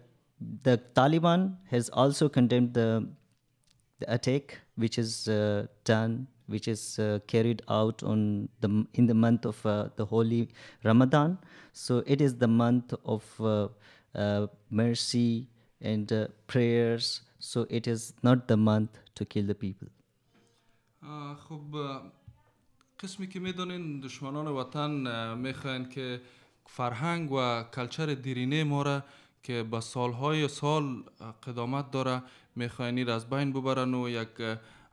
the 0.63 0.79
Taliban 0.95 1.55
has 1.69 1.89
also 1.89 2.29
condemned 2.29 2.73
the 2.73 3.07
the 3.99 4.13
attack 4.13 4.59
which 4.75 4.97
is 4.97 5.27
uh, 5.27 5.65
done 5.83 6.27
which 6.52 6.66
is 6.74 6.98
uh, 6.98 7.18
carried 7.32 7.60
out 7.68 8.02
on 8.02 8.48
the 8.62 8.68
m- 8.68 8.88
in 8.94 9.06
the 9.06 9.14
month 9.24 9.44
of 9.52 9.58
uh, 9.66 9.74
the 9.96 10.06
holy 10.14 10.48
ramadan 10.88 11.36
so 11.72 12.02
it 12.06 12.20
is 12.26 12.32
the 12.44 12.48
month 12.64 12.94
of 13.04 13.24
uh, 13.40 13.68
uh, 14.14 14.46
mercy 14.70 15.46
and 15.80 16.12
uh, 16.12 16.26
prayers 16.46 17.06
so 17.38 17.66
it 17.78 17.86
is 17.86 18.12
not 18.22 18.48
the 18.48 18.56
month 18.56 18.92
to 19.14 19.24
kill 19.24 19.46
the 19.46 19.54
people 19.66 19.88
آه، 21.02 21.34
خب 21.34 21.76
آه، 21.76 22.02
قسمی 23.00 23.26
که 23.28 23.40
میدانین 23.40 24.00
دشمنان 24.00 24.46
وطن 24.46 25.06
آه، 25.06 25.34
میخواین 25.34 25.88
که 25.88 26.20
فرهنگ 26.66 27.32
و 27.32 27.62
کلچر 27.74 28.14
دیرینه 28.14 28.64
ما 28.64 28.82
را 28.82 29.04
که 29.42 29.62
به 29.62 29.80
سالهای 29.80 30.48
سال 30.48 31.04
آه، 31.20 31.34
قدامت 31.46 31.90
داره 31.90 32.22
میخواین 32.56 32.98
این 32.98 33.06
را 33.06 33.14
از 33.14 33.30
بین 33.30 33.52
ببرن 33.52 33.94
و 33.94 34.08
یک 34.08 34.28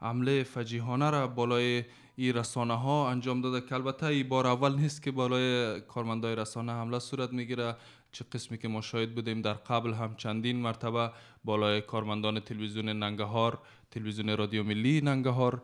آه، 0.01 0.09
حمله 0.09 0.43
فجیحانه 0.43 1.11
را 1.11 1.27
بالای 1.27 1.85
این 2.17 2.35
رسانه 2.35 2.75
ها 2.75 3.11
انجام 3.11 3.41
داده 3.41 3.67
که 3.67 3.75
البته 3.75 4.07
این 4.07 4.29
بار 4.29 4.47
اول 4.47 4.75
نیست 4.75 5.03
که 5.03 5.11
بالای 5.11 5.81
کارمندای 5.81 6.37
رسانه 6.37 6.73
حمله 6.73 6.99
صورت 6.99 7.33
می‌گیره. 7.33 7.77
چه 8.13 8.25
قسمی 8.33 8.59
که 8.59 8.69
ما 8.69 8.81
شاهد 8.81 9.15
بودیم 9.15 9.43
در 9.43 9.53
قبل 9.53 9.93
هم 9.93 10.15
چندین 10.17 10.57
مرتبه 10.57 11.11
بالای 11.45 11.81
کارمندان 11.81 12.41
تلویزیون 12.41 12.89
ننگهار 12.89 13.59
تلویزیون 13.91 14.37
رادیو 14.37 14.63
ملی 14.63 15.01
ننگهار 15.01 15.63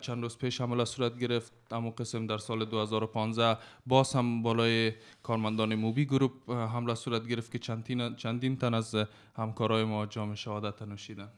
چند 0.00 0.22
روز 0.22 0.38
پیش 0.38 0.60
حمله 0.60 0.84
صورت 0.84 1.18
گرفت. 1.18 1.52
اما 1.70 1.90
قسم 1.90 2.26
در 2.26 2.38
سال 2.38 2.64
2015 2.64 3.58
باز 3.86 4.12
هم 4.12 4.42
بالای 4.42 4.92
کارمندان 5.22 5.74
موبی 5.74 6.04
گروپ 6.04 6.50
حمله 6.50 6.94
صورت 6.94 7.26
گرفت 7.26 7.52
که 7.52 7.58
چندین, 7.58 8.16
چندین 8.16 8.56
تن 8.56 8.74
از 8.74 8.96
همکارای 9.36 9.84
ما 9.84 10.06
جام 10.06 10.34
شهادت 10.34 10.82
نوشیدن 10.82 11.28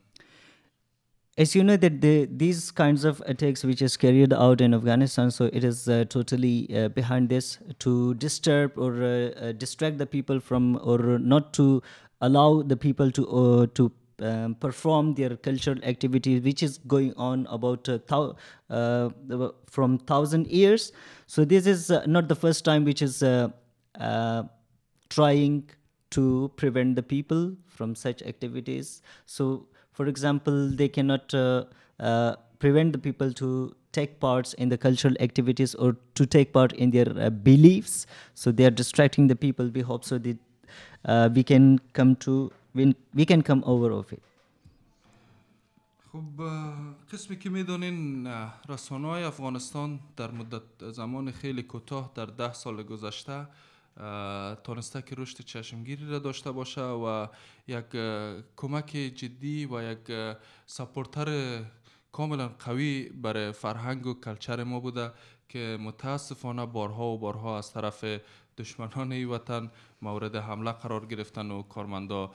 as 1.38 1.55
you 1.55 1.62
know 1.62 1.77
that 1.77 2.01
the, 2.01 2.29
these 2.31 2.70
kinds 2.72 3.05
of 3.05 3.22
attacks 3.27 3.62
which 3.62 3.81
is 3.81 3.96
carried 3.96 4.33
out 4.33 4.61
in 4.61 4.74
afghanistan 4.74 5.31
so 5.31 5.44
it 5.53 5.62
is 5.62 5.88
uh, 5.88 6.05
totally 6.09 6.57
uh, 6.77 6.88
behind 6.88 7.29
this 7.29 7.59
to 7.79 8.14
disturb 8.14 8.77
or 8.77 8.92
uh, 9.03 9.09
uh, 9.11 9.53
distract 9.53 9.98
the 9.98 10.07
people 10.07 10.40
from 10.40 10.77
or 10.83 10.98
not 11.35 11.53
to 11.53 11.81
allow 12.20 12.62
the 12.62 12.77
people 12.77 13.12
to 13.12 13.27
uh, 13.29 13.66
to 13.74 13.90
um, 14.20 14.57
perform 14.57 15.14
their 15.14 15.37
cultural 15.37 15.79
activities 15.85 16.42
which 16.42 16.61
is 16.61 16.79
going 16.79 17.14
on 17.14 17.46
about 17.59 17.88
uh, 17.88 17.98
thou- 18.09 19.55
from 19.70 19.96
thousand 20.12 20.48
years 20.48 20.90
so 21.27 21.44
this 21.44 21.66
is 21.66 21.92
not 22.07 22.27
the 22.27 22.35
first 22.35 22.64
time 22.64 22.85
which 22.85 23.01
is 23.01 23.22
trying 25.09 25.62
to 26.11 26.51
prevent 26.57 26.96
the 26.96 27.03
people 27.03 27.55
from 27.66 27.94
such 27.94 28.22
activities. 28.22 29.03
So, 29.27 29.68
for 29.97 30.07
example, 30.07 30.69
they 30.69 30.88
cannot 30.88 31.33
uh, 31.33 31.65
uh, 31.99 32.36
prevent 32.59 32.93
the 32.93 32.99
people 32.99 33.31
to 33.33 33.75
take 33.91 34.19
parts 34.19 34.53
in 34.53 34.69
the 34.69 34.77
cultural 34.77 35.15
activities 35.19 35.75
or 35.75 35.95
to 36.15 36.25
take 36.25 36.51
part 36.51 36.73
in 36.73 36.91
their 36.91 37.09
uh, 37.15 37.29
beliefs. 37.29 38.07
So 38.33 38.51
they 38.51 38.65
are 38.65 38.71
distracting 38.71 39.27
the 39.27 39.36
people. 39.36 39.67
We 39.67 39.81
hope 39.81 40.03
so 40.03 40.17
that 40.17 40.38
uh, 41.05 41.29
we 41.33 41.43
can 41.43 41.79
come 41.93 42.15
to 42.17 42.51
we, 42.73 42.95
we 43.13 43.25
can 43.25 43.41
come 43.41 43.63
over 43.65 43.91
of 43.91 44.12
it. 44.13 44.21
خب 46.13 46.41
اه، 46.41 46.73
قسمی 47.13 47.39
که 47.39 47.49
میدانین 47.49 48.27
رسانه 48.69 49.07
های 49.07 49.23
افغانستان 49.23 49.99
در 50.17 50.31
مدت 50.31 50.91
زمان 50.91 51.31
خیلی 51.31 51.63
کوتاه 51.63 52.12
در 52.15 52.25
ده 52.25 52.53
سال 52.53 52.83
گذشته 52.83 53.31
اه، 53.31 53.47
تانسته 54.64 55.02
که 55.02 55.14
رشد 55.18 55.40
چشمگیری 55.40 56.11
را 56.11 56.18
داشته 56.18 56.52
باشه 56.52 56.82
و 56.82 57.26
یک 57.68 57.84
کمک 58.56 58.90
جدی 58.90 59.66
و 59.66 59.92
یک 59.92 60.34
سپورتر 60.66 61.61
کاملا 62.12 62.48
قوی 62.48 63.08
برای 63.08 63.52
فرهنگ 63.52 64.06
و 64.06 64.14
کلچر 64.14 64.64
ما 64.64 64.80
بوده 64.80 65.11
که 65.48 65.78
متاسفانه 65.80 66.66
بارها 66.66 67.04
و 67.04 67.18
بارها 67.18 67.58
از 67.58 67.72
طرف 67.72 68.04
دشمنان 68.58 69.12
ای 69.12 69.24
وطن 69.24 69.70
مورد 70.02 70.37
حمله 70.37 70.72
قرار 70.72 71.06
گرفتن 71.06 71.50
و 71.50 71.62
کارمندا 71.62 72.30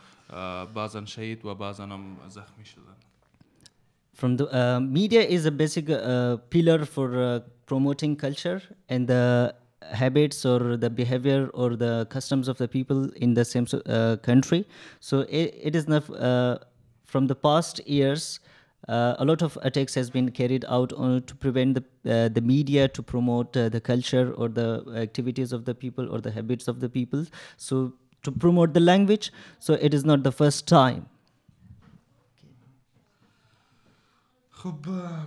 بعضا 0.75 1.05
شهید 1.05 1.45
و 1.45 1.55
بعضا 1.55 1.83
هم 1.85 2.17
زخمی 2.29 2.65
شدن. 2.65 2.95
From 4.15 4.37
the 4.37 4.45
uh, 4.45 4.79
media 4.79 5.21
is 5.21 5.45
a 5.45 5.51
basic 5.51 5.89
uh, 5.89 6.37
pillar 6.51 6.85
for 6.85 7.07
uh, 7.17 7.39
promoting 7.65 8.15
culture 8.15 8.61
and 8.87 9.07
the 9.07 9.55
habits 9.82 10.44
or 10.44 10.76
the 10.76 10.90
behavior 10.90 11.48
or 11.54 11.76
the 11.76 12.06
customs 12.10 12.48
of 12.48 12.58
the 12.58 12.68
people 12.68 13.10
in 13.16 13.34
the 13.34 13.44
same 13.44 13.66
so- 13.66 13.80
uh, 13.86 14.16
country 14.16 14.66
so 15.00 15.20
it, 15.20 15.54
it 15.62 15.76
is 15.76 15.88
not 15.88 16.08
uh, 16.10 16.58
from 17.04 17.26
the 17.26 17.34
past 17.34 17.80
years 17.86 18.40
uh, 18.88 19.14
a 19.18 19.24
lot 19.24 19.42
of 19.42 19.58
attacks 19.62 19.94
has 19.94 20.10
been 20.10 20.30
carried 20.30 20.64
out 20.68 20.92
on 20.92 21.22
to 21.22 21.34
prevent 21.34 21.74
the 21.74 21.84
uh, 22.14 22.28
the 22.28 22.40
media 22.40 22.88
to 22.88 23.02
promote 23.02 23.56
uh, 23.56 23.68
the 23.68 23.80
culture 23.80 24.32
or 24.34 24.48
the 24.48 24.68
activities 24.96 25.52
of 25.52 25.64
the 25.64 25.74
people 25.74 26.08
or 26.14 26.20
the 26.20 26.30
habits 26.30 26.68
of 26.68 26.80
the 26.80 26.88
people 26.88 27.24
so 27.56 27.92
to 28.22 28.32
promote 28.32 28.74
the 28.74 28.80
language 28.80 29.32
so 29.58 29.74
it 29.74 29.94
is 29.94 30.04
not 30.04 30.22
the 30.22 30.32
first 30.32 30.66
time 30.68 31.06
خب 34.50 34.88
اه، 34.88 35.26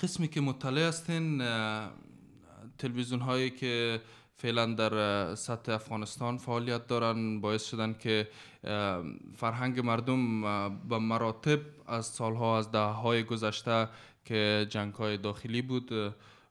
قسمی 0.00 0.28
تلویزیون 2.81 3.21
هایی 3.21 3.49
که 3.49 4.01
فعلا 4.41 4.65
در 4.65 5.35
سطح 5.35 5.73
افغانستان 5.73 6.37
فعالیت 6.37 6.87
دارن 6.87 7.41
باعث 7.41 7.69
شدن 7.69 7.93
که 7.93 8.27
فرهنگ 9.35 9.79
مردم 9.79 10.41
به 10.89 10.97
مراتب 10.97 11.59
از 11.87 12.05
سالها 12.05 12.57
از 12.57 12.71
ده 12.71 12.79
های 12.79 13.23
گذشته 13.23 13.89
که 14.25 14.67
جنگ 14.69 14.93
های 14.93 15.17
داخلی 15.17 15.61
بود 15.61 15.91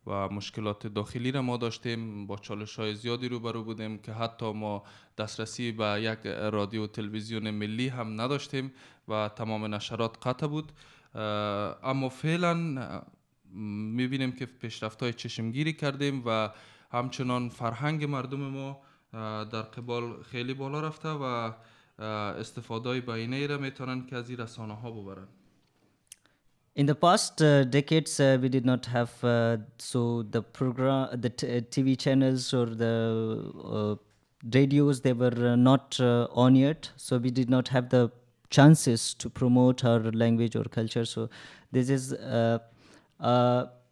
و 0.06 0.28
مشکلات 0.28 0.86
داخلی 0.86 1.32
را 1.32 1.42
ما 1.42 1.56
داشتیم 1.56 2.26
با 2.26 2.36
چالش 2.36 2.78
های 2.78 2.94
زیادی 2.94 3.28
روبرو 3.28 3.64
بودیم 3.64 3.98
که 3.98 4.12
حتی 4.12 4.52
ما 4.52 4.82
دسترسی 5.18 5.72
به 5.72 6.02
یک 6.02 6.26
رادیو 6.26 6.86
تلویزیون 6.86 7.50
ملی 7.50 7.88
هم 7.88 8.20
نداشتیم 8.20 8.72
و 9.08 9.30
تمام 9.36 9.74
نشرات 9.74 10.26
قطع 10.26 10.46
بود. 10.46 10.72
اما 11.82 12.08
فعلا 12.08 12.54
می‌بینیم 13.54 14.32
که 14.32 14.46
پیشرفت 14.46 15.02
های 15.02 15.12
چشمگیری 15.12 15.72
کردیم 15.72 16.22
و 16.26 16.50
همچنان 16.92 17.48
فرهنگ 17.48 18.04
مردم 18.04 18.40
ما 18.40 18.80
در 19.44 19.62
قبال 19.62 20.22
خیلی 20.22 20.54
بالا 20.54 20.80
رفته 20.80 21.08
و 21.08 21.52
استفاده 22.40 23.00
بینه 23.00 23.46
را 23.46 23.58
می‌تونن 23.58 24.06
که 24.06 24.16
از 24.16 24.30
این 24.30 24.38
رسانه 24.38 24.74
ها 24.74 24.90
ببرن 24.90 25.28
In 26.76 26.86
the 26.86 26.94
past 26.94 27.42
uh, 27.42 27.64
decades, 27.64 28.20
uh, 28.20 28.38
we 28.40 28.48
did 28.48 28.64
not 28.64 28.86
have 28.86 29.12
uh, 29.24 29.56
so 29.78 30.22
the 30.22 30.40
program, 30.40 31.08
the 31.20 31.28
t- 31.28 31.56
uh, 31.56 31.60
TV 31.62 31.98
channels 31.98 32.54
or 32.54 32.66
the 32.66 33.52
uh, 33.64 33.96
radios. 34.54 35.00
They 35.00 35.12
were 35.12 35.34
uh, 35.48 35.56
not 35.56 35.98
uh, 36.00 36.28
on 36.30 36.54
yet, 36.54 36.90
so 36.96 37.18
we 37.18 37.32
did 37.32 37.50
not 37.50 37.68
have 37.68 37.88
the 37.90 38.10
chances 38.50 39.14
to 39.14 39.28
promote 39.28 39.84
our 39.84 40.00
language 40.12 40.54
or 40.54 40.64
culture. 40.64 41.04
So 41.04 41.28
this 41.72 41.90
is 41.90 42.12
uh, 42.12 42.16
uh, 42.16 42.58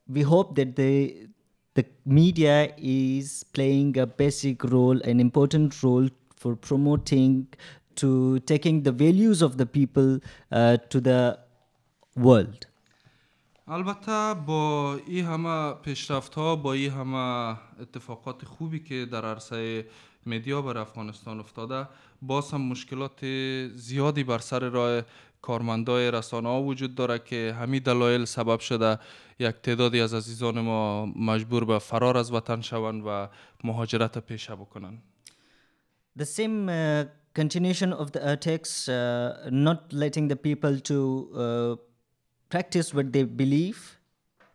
we 0.08 0.22
hope 0.22 0.56
that 0.56 0.76
they 0.76 1.28
the 1.76 1.86
media 2.06 2.74
is 2.78 3.44
playing 3.54 3.98
a 3.98 4.06
basic 4.06 4.64
role, 4.64 5.00
an 5.02 5.20
important 5.20 5.82
role 5.82 6.08
for 6.36 6.56
promoting 6.56 7.48
to 7.96 8.40
taking 8.52 8.84
the 8.84 8.92
values 8.92 9.42
of 9.42 9.58
the 9.58 9.66
people 9.66 10.20
uh, 10.52 10.78
to 10.90 11.00
the 11.00 11.40
world. 12.16 12.66
البته 13.68 14.34
با 14.34 14.96
این 15.08 15.26
همه 15.26 15.74
پیشرفت 15.74 16.34
ها 16.34 16.56
با 16.56 16.74
این 16.74 16.92
همه 16.92 17.58
اتفاقات 17.82 18.46
خوبی 18.46 18.80
که 18.80 19.06
در 19.06 19.26
عرصه 19.26 19.86
مدیا 20.26 20.62
بر 20.62 20.78
افغانستان 20.78 21.40
افتاده 21.40 21.88
باز 22.22 22.52
هم 22.52 22.62
مشکلات 22.62 23.26
زیادی 23.76 24.24
بر 24.24 24.38
سر 24.38 24.70
راه 24.70 25.02
کارمندای 25.42 26.12
رسانه 26.12 26.50
ها 26.50 26.64
وجود 26.64 26.96
داره 26.96 27.20
که 27.20 27.56
همین 27.60 27.84
دلایل 27.84 28.26
سبب 28.26 28.60
شده 28.60 29.00
یک 29.40 29.56
تعدادی 29.56 30.02
از 30.02 30.14
عزیزان 30.14 30.60
ما 30.60 31.06
مجبور 31.06 31.66
به 31.66 31.80
فرار 31.80 32.18
از 32.18 32.32
وطن 32.32 32.62
شوند 32.62 33.04
و 33.06 33.28
مهاجرت 33.64 34.18
پیشه 34.18 34.56
بکنند 34.56 35.04
the 36.16 36.26
same 36.26 36.70
uh, 36.70 37.06
continuation 37.34 37.92
of 37.92 38.12
the 38.12 38.32
attacks, 38.32 38.88
uh, 38.88 39.50
not 39.52 39.92
letting 39.92 40.28
the 40.28 40.36
people 40.36 40.80
to 40.80 41.30
uh, 41.36 41.76
practice 42.50 42.94
what 42.94 43.12
they 43.12 43.24
believe, 43.24 44.00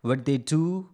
what 0.03 0.25
they 0.25 0.39
do, 0.39 0.89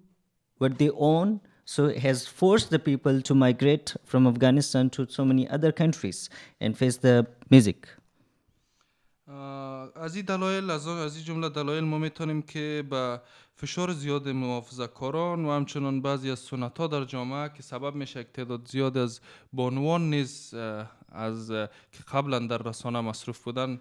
what 0.59 0.79
they 0.79 0.90
own. 0.90 1.40
So 1.66 1.87
it 1.87 1.98
has 1.98 2.27
forced 2.27 2.70
the 2.70 2.79
people 2.79 3.20
to 3.22 3.35
migrate 3.35 3.94
from 4.05 4.27
Afghanistan 4.27 4.90
to 4.90 5.07
so 5.09 5.24
many 5.24 5.48
other 5.48 5.72
countries 5.72 6.29
and 6.61 6.77
face 6.77 6.98
the 6.98 7.27
music. 7.50 7.88
از 9.96 10.15
این 10.15 10.26
دلایل 10.26 10.70
از 10.70 10.88
این 10.88 11.26
جمله 11.26 11.50
دلایل 11.50 11.84
ما 11.84 11.98
می‌تونیم 11.98 12.42
که 12.42 12.84
به 12.89 13.22
فشار 13.56 13.92
زیاد 13.92 14.30
محافظه 14.30 14.88
کاران 14.88 15.46
و 15.46 15.52
همچنان 15.52 16.02
بعضی 16.02 16.32
از 16.32 16.39
سنت 16.39 16.78
ها 16.78 16.88
در 16.88 17.06
جامعه 17.06 17.50
که 17.50 17.63
سبب 17.63 17.96
میشه 17.96 18.20
یک 18.20 18.28
تعداد 18.34 18.68
زیاد 18.68 18.98
از 18.98 19.20
بانوان 19.54 20.10
نیز 20.10 20.54
از 21.12 21.50
که 21.92 22.04
قبلا 22.13 22.39
در 22.39 22.58
رسانه 22.58 23.02
مصروف 23.02 23.44
بودن 23.44 23.80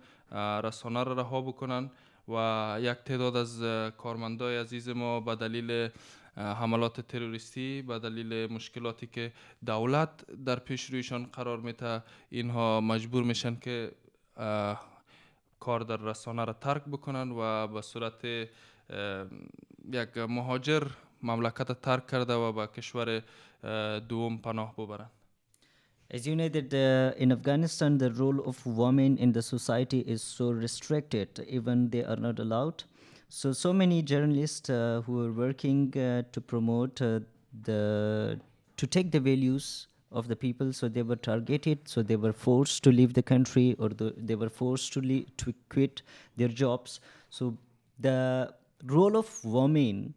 رسانه 0.64 1.04
را 1.04 1.12
رها 1.12 1.40
بکنن 1.40 1.90
و 2.28 2.76
یک 2.80 2.98
تعداد 3.04 3.36
از 3.36 3.62
کارمندای 3.96 4.58
عزیز 4.58 4.88
ما 4.88 5.20
به 5.20 5.36
دلیل 5.36 5.88
حملات 6.36 7.00
تروریستی 7.00 7.82
به 7.82 7.98
دلیل 7.98 8.52
مشکلاتی 8.52 9.06
که 9.06 9.32
دولت 9.66 10.10
در 10.44 10.58
پیش 10.58 10.90
رویشان 10.90 11.24
قرار 11.32 11.60
میده 11.60 12.02
اینها 12.30 12.80
مجبور 12.80 13.24
میشن 13.24 13.56
که 13.56 13.92
کار 15.60 15.80
در 15.80 15.96
رسانه 15.96 16.44
را 16.44 16.52
ترک 16.52 16.82
بکنن 16.84 17.30
و 17.30 17.66
به 17.66 17.82
صورت 17.82 18.24
یک 19.92 20.18
مهاجر 20.18 20.82
مملکت 21.22 21.80
ترک 21.82 22.06
کرده 22.06 22.34
و 22.34 22.52
به 22.52 22.66
کشور 22.66 23.22
دوم 24.08 24.38
پناه 24.38 24.74
ببرن 24.76 25.10
As 26.10 26.26
you 26.26 26.34
know 26.34 26.48
that 26.48 26.72
uh, 26.72 27.12
in 27.18 27.32
Afghanistan, 27.32 27.98
the 27.98 28.10
role 28.10 28.40
of 28.48 28.64
women 28.64 29.18
in 29.18 29.32
the 29.32 29.42
society 29.42 30.00
is 30.00 30.22
so 30.22 30.50
restricted, 30.50 31.44
even 31.46 31.90
they 31.90 32.02
are 32.02 32.16
not 32.16 32.38
allowed. 32.38 32.84
So, 33.28 33.52
so 33.52 33.74
many 33.74 34.00
journalists 34.00 34.70
uh, 34.70 35.02
who 35.04 35.26
are 35.26 35.32
working 35.32 35.92
uh, 35.98 36.22
to 36.32 36.40
promote 36.40 37.02
uh, 37.02 37.20
the, 37.62 38.40
to 38.78 38.86
take 38.86 39.12
the 39.12 39.20
values 39.20 39.87
of 40.10 40.28
the 40.28 40.36
people, 40.36 40.72
so 40.72 40.88
they 40.88 41.02
were 41.02 41.16
targeted, 41.16 41.86
so 41.86 42.02
they 42.02 42.16
were 42.16 42.32
forced 42.32 42.82
to 42.84 42.90
leave 42.90 43.14
the 43.14 43.22
country 43.22 43.76
or 43.78 43.88
the, 43.90 44.14
they 44.16 44.34
were 44.34 44.48
forced 44.48 44.92
to, 44.94 45.00
leave, 45.00 45.26
to 45.36 45.54
quit 45.68 46.02
their 46.36 46.48
jobs. 46.48 47.00
So, 47.30 47.56
the 47.98 48.54
role 48.86 49.16
of 49.16 49.44
women 49.44 50.14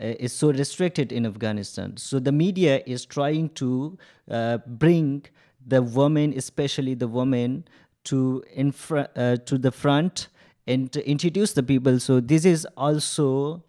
uh, 0.00 0.06
is 0.18 0.32
so 0.32 0.52
restricted 0.52 1.12
in 1.12 1.26
Afghanistan. 1.26 1.96
So 1.96 2.18
the 2.18 2.32
media 2.32 2.82
is 2.86 3.04
trying 3.04 3.50
to 3.50 3.98
uh, 4.30 4.58
bring 4.66 5.24
the 5.66 5.82
women, 5.82 6.34
especially 6.36 6.94
the 6.94 7.08
women, 7.08 7.64
to 8.04 8.44
in 8.52 8.72
fr- 8.72 9.10
uh, 9.16 9.36
to 9.36 9.56
the 9.56 9.70
front 9.70 10.28
and 10.66 10.92
to 10.92 11.08
introduce 11.08 11.52
the 11.52 11.62
people. 11.62 11.98
So 12.00 12.20
this 12.20 12.44
is 12.44 12.66
also 12.76 13.62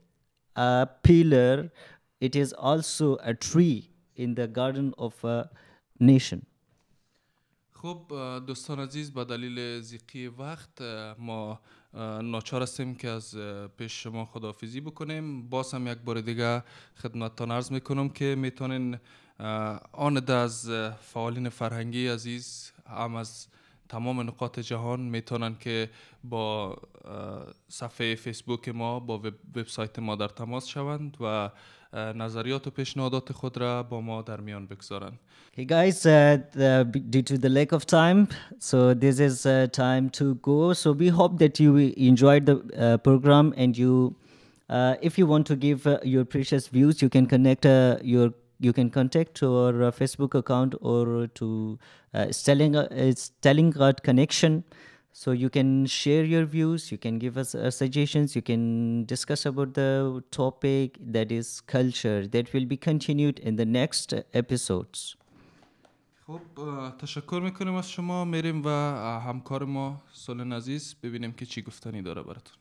a 0.55 0.87
pillar. 1.03 1.71
It 2.19 2.35
is 2.35 2.53
also 2.53 3.17
a 3.21 3.33
tree 3.33 3.89
in 4.15 4.35
the 4.35 4.47
garden 4.47 4.93
of 4.97 5.21
a 5.23 5.49
nation. 6.01 6.39
خب 7.71 8.13
دوستان 8.47 8.79
عزیز 8.79 9.13
به 9.13 9.25
دلیل 9.25 9.81
زیقی 9.81 10.27
وقت 10.27 10.81
ما 11.17 11.59
ناچار 12.21 12.61
هستیم 12.61 12.95
که 12.95 13.09
از 13.09 13.37
پیش 13.77 14.03
شما 14.03 14.25
خداحافظی 14.25 14.81
بکنیم 14.81 15.49
باز 15.49 15.73
هم 15.73 15.87
یک 15.87 15.97
بار 15.97 16.21
دیگه 16.21 16.63
خدمتتان 16.95 17.51
عرض 17.51 17.71
می‌کنم 17.71 18.09
که 18.09 18.35
می‌تونین 18.35 18.97
آن 19.91 20.29
از 20.29 20.69
فعالین 21.01 21.49
فرهنگی 21.49 22.07
عزیز 22.07 22.71
هم 22.87 23.15
از 23.15 23.47
تمام 23.89 24.21
نقاط 24.21 24.59
جهان 24.59 24.99
می‌تونن 24.99 25.55
که 25.59 25.89
با 26.23 26.75
صفحه 27.69 28.15
فیسبوک 28.15 28.69
ما 28.69 28.99
با 28.99 29.17
وب- 29.17 29.57
وبسایت 29.57 29.99
ما 29.99 30.15
در 30.15 30.27
تماس 30.27 30.67
شوند 30.67 31.17
و 31.21 31.49
نظریات 31.93 32.67
و 32.67 32.69
پیشنهادات 32.69 33.31
خود 33.31 33.57
را 33.57 33.83
با 33.83 34.01
ما 34.01 34.21
در 34.21 34.39
میان 34.41 34.65
بگذارند 34.65 35.19
Hey 35.57 35.63
guys, 35.63 36.05
uh, 36.05 36.83
due 37.13 37.21
to 37.21 37.37
the 37.37 37.47
lack 37.57 37.71
of 37.71 37.85
time, 37.85 38.27
so 38.59 38.93
this 38.93 39.17
is 39.27 39.45
uh, 39.45 39.67
time 39.71 40.09
to 40.19 40.25
go. 40.49 40.73
So 40.73 40.91
we 40.91 41.07
hope 41.19 41.33
that 41.43 41.53
you 41.63 41.71
enjoyed 42.11 42.43
the 42.49 42.55
uh, 42.57 42.97
program 43.07 43.53
and 43.55 43.71
you, 43.77 43.93
uh, 44.69 44.95
if 45.07 45.17
you 45.19 45.25
want 45.33 45.45
to 45.51 45.55
give 45.55 45.79
uh, 45.87 45.93
your 46.13 46.25
precious 46.25 46.63
views, 46.67 47.01
you 47.03 47.09
can 47.15 47.25
connect 47.25 47.65
uh, 47.65 47.97
your, 48.13 48.27
you 48.60 48.72
can 48.72 48.90
contact 48.90 49.42
our 49.42 49.82
uh, 49.82 49.90
Facebook 49.90 50.34
account 50.34 50.74
or 50.80 51.26
to 51.28 51.78
uh, 52.14 52.26
Stelling, 52.30 52.76
uh, 52.76 52.88
Stellingrad 53.24 54.02
Connection. 54.02 54.64
So 55.12 55.32
you 55.32 55.50
can 55.50 55.86
share 55.86 56.24
your 56.24 56.44
views, 56.44 56.92
you 56.92 56.98
can 56.98 57.18
give 57.18 57.36
us 57.36 57.54
uh, 57.54 57.70
suggestions, 57.70 58.36
you 58.36 58.42
can 58.42 59.04
discuss 59.06 59.44
about 59.44 59.74
the 59.74 60.22
topic 60.30 60.98
that 61.00 61.32
is 61.32 61.60
culture 61.62 62.26
that 62.28 62.52
will 62.52 62.64
be 62.64 62.76
continued 62.76 63.40
in 63.40 63.56
the 63.56 63.66
next 63.66 64.14
uh, 64.14 64.22
episodes. 64.34 65.16
خب 66.26 66.40
اه، 66.58 66.96
تشکر 66.98 67.40
میکنیم 67.44 67.74
از 67.74 67.90
شما 67.90 68.24
میریم 68.24 68.62
و 68.62 68.68
اه، 68.68 69.22
همکار 69.22 69.64
ما 69.64 70.02
سولن 70.12 70.52
عزیز 70.52 70.94
ببینیم 71.02 71.32
که 71.32 71.46
چی 71.46 71.62
گفتنی 71.62 72.02
داره 72.02 72.22
براتون 72.22 72.56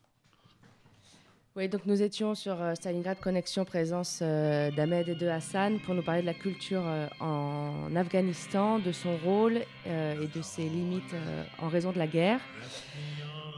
Oui, 1.57 1.69
donc 1.69 1.83
nous 1.87 2.03
étions 2.03 2.35
sur 2.35 2.61
euh, 2.61 2.75
Stalingrad 2.75 3.21
Connexion, 3.21 3.65
présence 3.65 4.19
euh, 4.23 4.73
d'Ahmed 4.73 5.09
et 5.09 5.15
de 5.15 5.29
Hassan, 5.29 5.79
pour 5.79 5.95
nous 5.95 6.03
parler 6.03 6.21
de 6.21 6.27
la 6.27 6.35
culture 6.35 6.83
euh, 6.85 7.07
en 7.21 7.95
Afghanistan, 7.95 8.81
de 8.81 8.91
son 8.91 9.17
rôle 9.19 9.61
et 9.87 10.27
de 10.35 10.43
ses 10.43 10.65
limites 10.65 11.15
en 11.63 11.69
raison 11.69 11.93
de 11.93 11.99
la 11.99 12.09
guerre. 12.09 12.41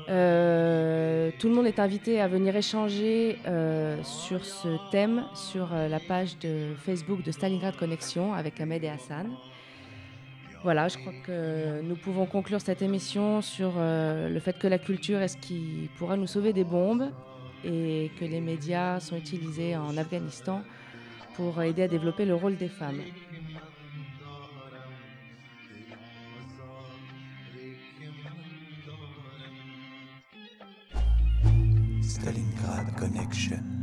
Tout 0.08 1.48
le 1.48 1.54
monde 1.54 1.66
est 1.66 1.78
invité 1.78 2.20
à 2.20 2.28
venir 2.28 2.54
échanger 2.54 3.38
sur 4.02 4.44
ce 4.44 4.76
thème 4.90 5.24
sur 5.34 5.70
la 5.72 5.98
page 5.98 6.38
de 6.40 6.74
Facebook 6.76 7.22
de 7.22 7.32
Stalingrad 7.32 7.76
Connexion 7.76 8.34
avec 8.34 8.60
Ahmed 8.60 8.84
et 8.84 8.88
Hassan. 8.88 9.30
Voilà, 10.62 10.88
je 10.88 10.98
crois 10.98 11.14
que 11.24 11.80
nous 11.80 11.96
pouvons 11.96 12.26
conclure 12.26 12.60
cette 12.60 12.82
émission 12.82 13.40
sur 13.40 13.72
le 13.78 14.38
fait 14.40 14.58
que 14.58 14.68
la 14.68 14.78
culture 14.78 15.20
est 15.20 15.28
ce 15.28 15.38
qui 15.38 15.88
pourra 15.96 16.18
nous 16.18 16.26
sauver 16.26 16.52
des 16.52 16.64
bombes 16.64 17.10
et 17.64 18.10
que 18.18 18.24
les 18.24 18.40
médias 18.40 19.00
sont 19.00 19.16
utilisés 19.16 19.76
en 19.76 19.96
Afghanistan 19.96 20.62
pour 21.34 21.60
aider 21.62 21.82
à 21.82 21.88
développer 21.88 22.24
le 22.24 22.34
rôle 22.34 22.56
des 22.56 22.68
femmes. 22.68 23.00
Stalingrad 32.02 32.94
Connection. 32.96 33.75